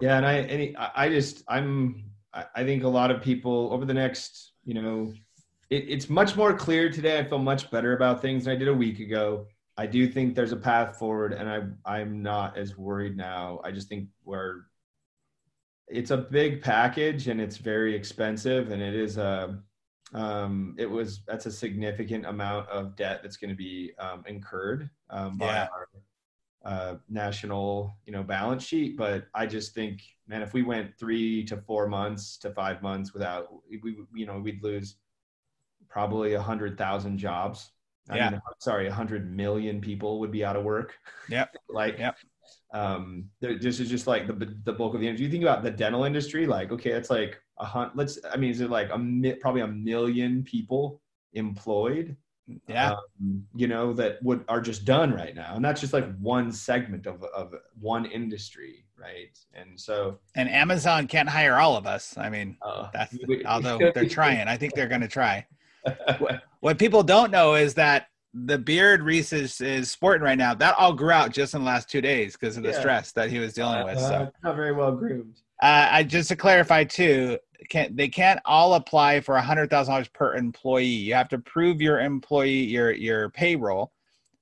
[0.00, 3.94] Yeah, and I I just I'm I I think a lot of people over the
[3.94, 5.12] next you know
[5.70, 7.18] it, it's much more clear today.
[7.20, 9.46] I feel much better about things than I did a week ago.
[9.76, 11.62] I do think there's a path forward, and I
[12.00, 13.60] I'm not as worried now.
[13.64, 14.62] I just think we're
[15.88, 19.60] it's a big package and it's very expensive, and it is a
[20.14, 24.90] um, it was that's a significant amount of debt that's going to be um, incurred
[25.10, 25.68] um, by Yeah.
[25.72, 25.88] our
[26.64, 28.96] uh, national you know balance sheet.
[28.96, 33.14] But I just think, man, if we went three to four months to five months
[33.14, 33.48] without,
[33.82, 34.96] we you know we'd lose
[35.88, 37.70] probably a hundred thousand jobs.
[38.10, 38.30] I Yeah.
[38.30, 40.94] mean, sorry, a hundred million people would be out of work.
[41.28, 41.54] Yep.
[41.68, 42.16] like, Yep.
[42.74, 44.32] um, this is just like the
[44.64, 45.26] the bulk of the industry.
[45.26, 47.94] You think about the dental industry, like, okay, it's like a hunt.
[47.96, 51.00] Let's, I mean, is it like a mi- probably a million people
[51.34, 52.16] employed?
[52.66, 52.90] Yeah.
[53.20, 56.50] um, you know that would are just done right now, and that's just like one
[56.50, 59.38] segment of of one industry, right?
[59.54, 62.18] And so, and Amazon can't hire all of us.
[62.18, 64.48] I mean, uh, that's although they're trying.
[64.48, 65.46] I think they're going to try.
[66.60, 70.74] What people don't know is that the beard Reese is, is sporting right now, that
[70.78, 72.78] all grew out just in the last two days because of the Yeah.
[72.78, 73.98] stress that he was dealing with.
[73.98, 75.36] Uh, So, not very well groomed.
[75.62, 79.92] uh, I just to clarify too, can they can't all apply for a hundred thousand
[79.92, 80.84] dollars per employee.
[80.86, 83.92] You have to prove your employee your your payroll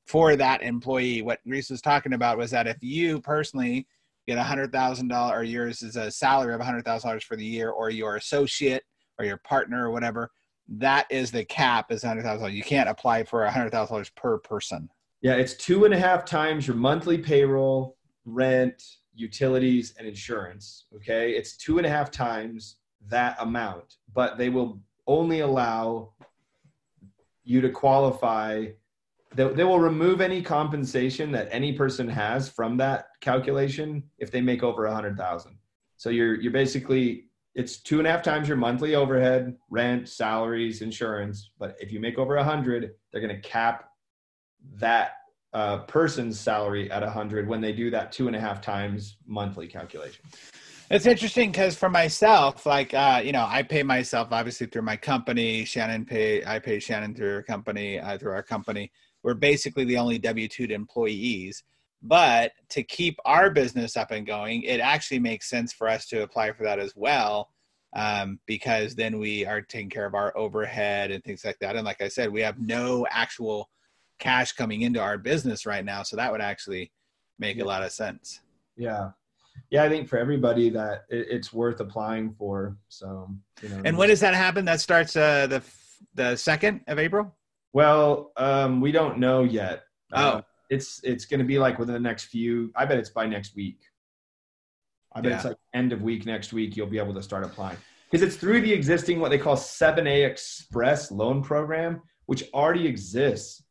[0.07, 1.23] for that employee.
[1.23, 3.87] What Reese was talking about was that if you personally
[4.29, 7.25] get a hundred thousand dollar or yours is a salary of a hundred thousand dollars
[7.25, 8.85] for the year, or your associate
[9.19, 10.31] or your partner or whatever,
[10.71, 12.53] that is the cap is hundred thousand.
[12.53, 14.89] You can't apply for a hundred thousand dollars per person.
[15.21, 18.83] Yeah, it's two and a half times your monthly payroll, rent,
[19.15, 20.87] utilities, and insurance.
[20.97, 22.77] Okay, it's two and a half times
[23.09, 26.13] that amount, but they will only allow
[27.43, 28.67] you to qualify.
[29.35, 34.41] They, they will remove any compensation that any person has from that calculation if they
[34.41, 35.57] make over a hundred thousand.
[35.97, 40.83] So you're you're basically it's two and a half times your monthly overhead, rent, salaries,
[40.83, 41.51] insurance.
[41.59, 43.91] But if you make over a hundred, they're going to cap
[44.75, 45.13] that
[45.53, 49.17] uh, person's salary at a hundred when they do that two and a half times
[49.27, 50.25] monthly calculation.
[50.91, 54.97] It's interesting because for myself, like uh, you know, I pay myself obviously through my
[54.97, 55.65] company.
[55.65, 58.91] Shannon pay I pay Shannon through her company, uh, through our company.
[59.23, 61.63] We're basically the only W two employees.
[62.03, 66.23] But to keep our business up and going, it actually makes sense for us to
[66.23, 67.51] apply for that as well,
[67.95, 71.77] um, because then we are taking care of our overhead and things like that.
[71.77, 73.69] And like I said, we have no actual
[74.19, 76.91] cash coming into our business right now, so that would actually
[77.39, 78.41] make a lot of sense.
[78.77, 79.11] Yeah,
[79.71, 79.83] yeah.
[79.83, 82.79] I think for everybody that it, it's worth applying for.
[82.89, 83.29] So
[83.63, 83.83] you know.
[83.85, 84.65] And when does that happen?
[84.65, 85.63] That starts uh, the
[86.15, 87.35] the second of April.
[87.75, 89.83] Well, um, we don't know yet.
[90.13, 90.23] Oh.
[90.23, 92.71] Uh, it's it's going to be like within the next few.
[92.75, 93.81] I bet it's by next week.
[95.13, 95.37] I bet Yeah.
[95.37, 96.77] it's like end of week next week.
[96.77, 97.77] You'll be able to start applying
[98.11, 103.63] because it's through the existing what they call 7A Express loan program, which already exists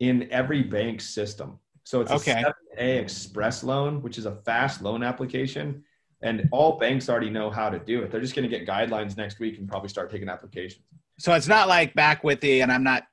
[0.00, 1.58] in every bank system.
[1.84, 2.42] So it's Okay.
[2.42, 5.84] a 7A Express loan, which is a fast loan application.
[6.22, 8.10] And all banks already know how to do it.
[8.10, 10.82] They're just going to get guidelines next week and probably start taking applications.
[11.18, 13.04] So it's not like back with the, and I'm not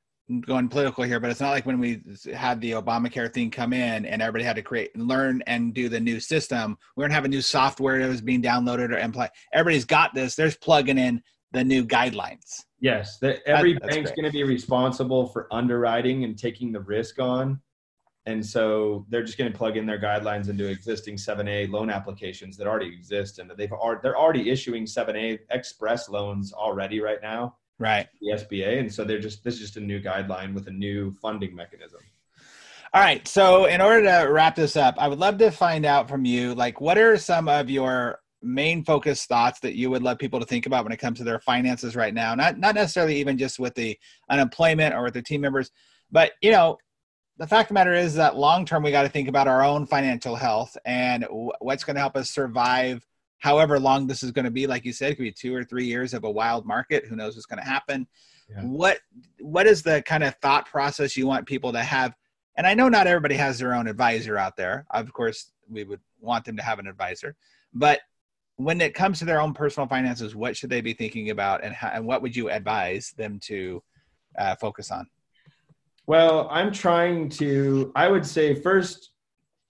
[0.45, 2.01] going political here, but it's not like when we
[2.33, 5.89] had the Obamacare thing come in and everybody had to create, and learn, and do
[5.89, 6.77] the new system.
[6.95, 9.29] We don't have a new software that was being downloaded or imply.
[9.51, 10.35] Everybody's got this.
[10.35, 11.21] There's plugging in
[11.51, 12.63] the new guidelines.
[12.79, 17.19] Yes, that every that's bank's going to be responsible for underwriting and taking the risk
[17.19, 17.61] on.
[18.25, 22.55] And so they're just going to plug in their guidelines into existing 7A loan applications
[22.57, 27.21] that already exist and that they've already, they're already issuing 7A express loans already right
[27.21, 28.07] now, Right.
[28.21, 28.79] the SBA.
[28.79, 31.99] And so they're just this is just a new guideline with a new funding mechanism.
[32.93, 33.27] All right.
[33.27, 36.53] So, in order to wrap this up, I would love to find out from you,
[36.53, 40.45] like, what are some of your main focus thoughts that you would love people to
[40.45, 42.35] think about when it comes to their finances right now?
[42.35, 43.97] Not not necessarily even just with the
[44.29, 45.71] unemployment or with their team members,
[46.11, 46.77] but you know,
[47.37, 49.63] the fact of the matter is that long term we got to think about our
[49.63, 53.03] own financial health and w- what's going to help us survive.
[53.43, 55.65] However long this is going to be, like you said, it could be two or
[55.65, 57.05] three years of a wild market.
[57.05, 58.07] Who knows what's going to happen?
[58.49, 58.61] Yeah.
[58.61, 58.99] What
[59.41, 62.13] what is the kind of thought process you want people to have
[62.55, 64.85] and I know not everybody has their own advisor out there.
[64.91, 67.35] Of course, we would want them to have an advisor,
[67.73, 67.99] but
[68.55, 71.73] when it comes to their own personal finances, what should they be thinking about, and,
[71.73, 73.83] how, and what would you advise them to
[74.37, 75.07] uh, focus on?
[76.05, 77.91] Well, I'm trying to.
[77.95, 79.11] I would say first,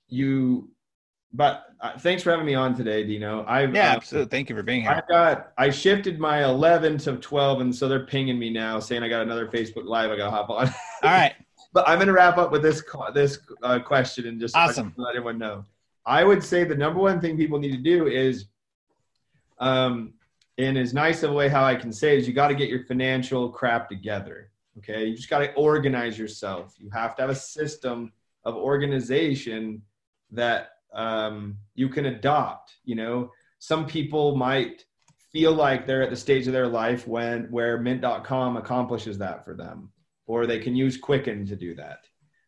[0.10, 0.70] you.
[1.34, 3.44] But uh, thanks for having me on today, Dino.
[3.48, 4.30] I've Yeah, uh, absolutely.
[4.30, 4.92] Thank you for being here.
[4.92, 5.52] I got.
[5.58, 9.24] I shifted my 11 to 12, and so they're pinging me now, saying I got
[9.24, 10.12] another Facebook Live.
[10.12, 10.68] I got to hop on.
[10.68, 10.74] All
[11.04, 11.34] right,
[11.74, 12.84] but I'm to wrap up with this
[13.16, 14.94] this uh, question and just Awesome.
[14.96, 15.66] let everyone know.
[16.06, 18.46] I would say the number one thing people need to do is,
[19.58, 20.14] um,
[20.58, 22.70] in as nice of a way how I can say is you got to get
[22.70, 24.52] your financial crap together.
[24.78, 26.76] Okay, you just got to organize yourself.
[26.78, 28.12] You have to have a system
[28.46, 29.82] of organization
[30.32, 32.74] that um, you can adopt.
[32.84, 34.86] You know, some people might
[35.32, 39.56] feel like they're at the stage of their life when where Mint.com accomplishes that for
[39.56, 39.92] them,
[40.28, 42.00] or they can use Quicken to do that.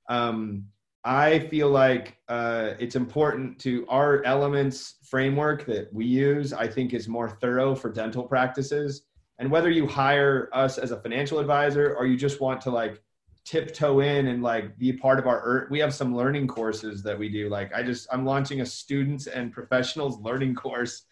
[0.09, 0.65] Um,
[1.03, 6.51] I feel like uh, it's important to our elements framework that we use.
[6.51, 9.03] I think is more thorough for dental practices.
[9.37, 13.01] And whether you hire us as a financial advisor or you just want to like
[13.45, 17.17] tiptoe in and like be part of our ear- we have some learning courses that
[17.17, 17.47] we do.
[17.47, 21.03] Like i just i'm launching a students and professionals learning course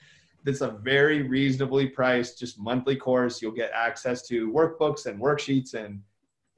[0.44, 3.42] that's a very reasonably priced just monthly course.
[3.42, 6.02] You'll get access to workbooks and worksheets and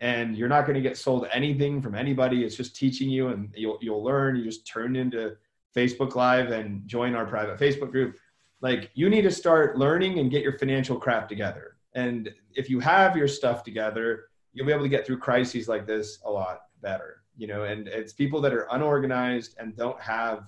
[0.02, 2.44] and you're not going to get sold anything from anybody.
[2.44, 4.36] It's just teaching you and you'll you'll learn.
[4.36, 5.36] You just turn into
[5.76, 8.18] facebook live and join our private facebook group.
[8.62, 11.78] Like you need to start learning and get your financial crap together.
[11.94, 14.26] And if you have your stuff together
[14.56, 17.88] you'll be able to get through crises like this a lot better you know and
[17.88, 20.48] it's people that are unorganized and don't have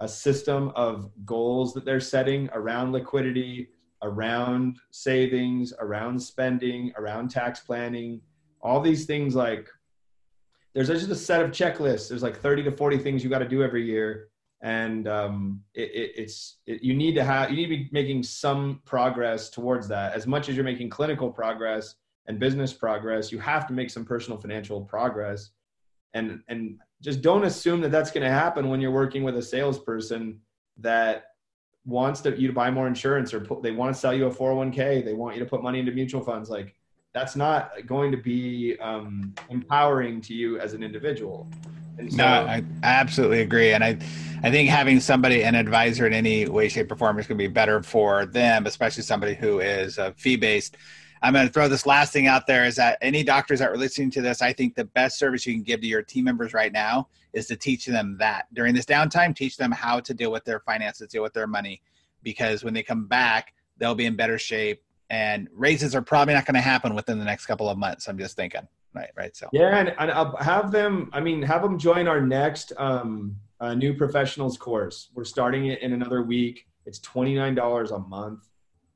[0.00, 3.68] a system of goals that they're setting around liquidity
[4.02, 8.20] around savings around spending around tax planning
[8.60, 9.68] all these things like
[10.74, 12.08] there's just a set of checklists.
[12.08, 14.28] There's like 30 to 40 things you got to do every year.
[14.62, 18.22] And um, it, it, it's it, you need to have you need to be making
[18.22, 20.14] some progress towards that.
[20.14, 21.96] As much as you're making clinical progress
[22.26, 25.50] and business progress you have to make some personal financial progress.
[26.14, 29.42] And and just don't assume that that's going to happen when you're working with a
[29.42, 30.40] salesperson
[30.78, 31.24] that
[31.84, 34.30] wants to, you to buy more insurance or put, they want to sell you a
[34.30, 36.48] 401k they want you to put money into mutual funds.
[36.48, 36.76] Like
[37.12, 41.48] that's not going to be um, empowering to you as an individual.
[41.98, 43.98] And so No, I absolutely agree, and I,
[44.42, 47.44] I think having somebody, an advisor in any way, shape, or form is going to
[47.44, 50.76] be better for them, especially somebody who is uh, fee based.
[51.22, 53.76] I'm going to throw this last thing out there: is that any doctors that are
[53.76, 56.52] listening to this, I think the best service you can give to your team members
[56.52, 60.32] right now is to teach them that during this downtime, teach them how to deal
[60.32, 61.80] with their finances, deal with their money,
[62.22, 64.82] because when they come back, they'll be in better shape.
[65.10, 68.08] And raises are probably not going to happen within the next couple of months.
[68.08, 69.10] I'm just thinking, right?
[69.16, 69.36] Right.
[69.36, 69.48] So.
[69.52, 71.10] Yeah, and, and I'll have them.
[71.12, 75.10] I mean, have them join our next um, uh, new professionals course.
[75.14, 76.66] We're starting it in another week.
[76.86, 78.48] It's twenty nine dollars a month.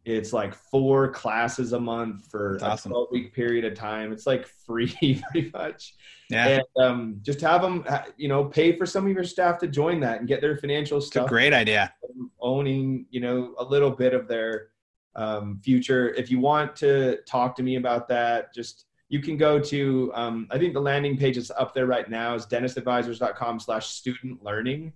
[0.06, 2.92] It's like four classes a month for That's a awesome.
[2.92, 4.12] twelve week period of time.
[4.12, 5.94] It's like free, pretty much.
[6.30, 7.84] Yeah, And um, just have them,
[8.16, 10.98] you know, pay for some of your staff to join that and get their financial
[10.98, 11.92] it's a stuff great idea.
[12.40, 14.68] owning you know a little bit of their
[15.14, 19.58] um, future if you want to talk to me about that just you can go
[19.58, 23.86] to um, i think the landing page is up there right now is dentistadvisors.com slash
[23.86, 24.92] student learning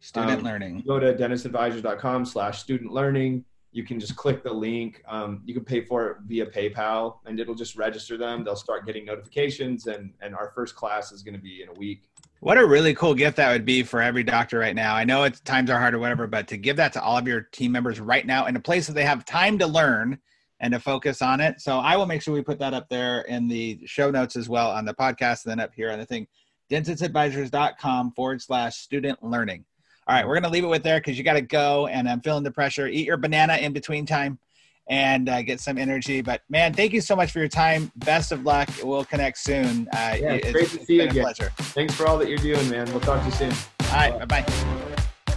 [0.00, 5.02] student um, learning go to dentistadvisors.com slash student learning you can just click the link
[5.08, 8.86] um, you can pay for it via paypal and it'll just register them they'll start
[8.86, 12.10] getting notifications and and our first class is going to be in a week
[12.40, 14.94] what a really cool gift that would be for every doctor right now.
[14.94, 17.28] I know it's times are hard or whatever, but to give that to all of
[17.28, 20.18] your team members right now in a place that they have time to learn
[20.60, 21.60] and to focus on it.
[21.60, 24.48] So I will make sure we put that up there in the show notes as
[24.48, 26.26] well on the podcast and then up here on the thing,
[26.70, 29.66] dentistadvisors.com forward slash student learning.
[30.10, 32.08] All right, we're going to leave it with there because you got to go and
[32.08, 32.88] I'm feeling the pressure.
[32.88, 34.40] Eat your banana in between time
[34.88, 36.20] and uh, get some energy.
[36.20, 37.92] But man, thank you so much for your time.
[37.94, 38.68] Best of luck.
[38.82, 39.86] We'll connect soon.
[39.92, 41.22] Uh, yeah, it's, great to see you again.
[41.22, 41.52] Pleasure.
[41.58, 42.90] Thanks for all that you're doing, man.
[42.90, 43.52] We'll talk to you soon.
[43.92, 45.36] All right, bye bye.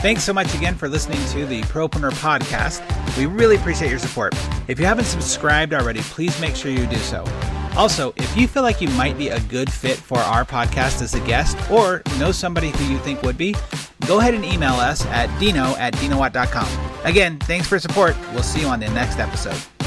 [0.00, 2.80] Thanks so much again for listening to the Propreneur podcast.
[3.18, 4.34] We really appreciate your support.
[4.66, 7.22] If you haven't subscribed already, please make sure you do so.
[7.78, 11.14] Also, if you feel like you might be a good fit for our podcast as
[11.14, 13.54] a guest or know somebody who you think would be,
[14.06, 16.68] go ahead and email us at dino at dinowatt.com.
[17.04, 18.16] Again, thanks for support.
[18.32, 19.77] We'll see you on the next episode.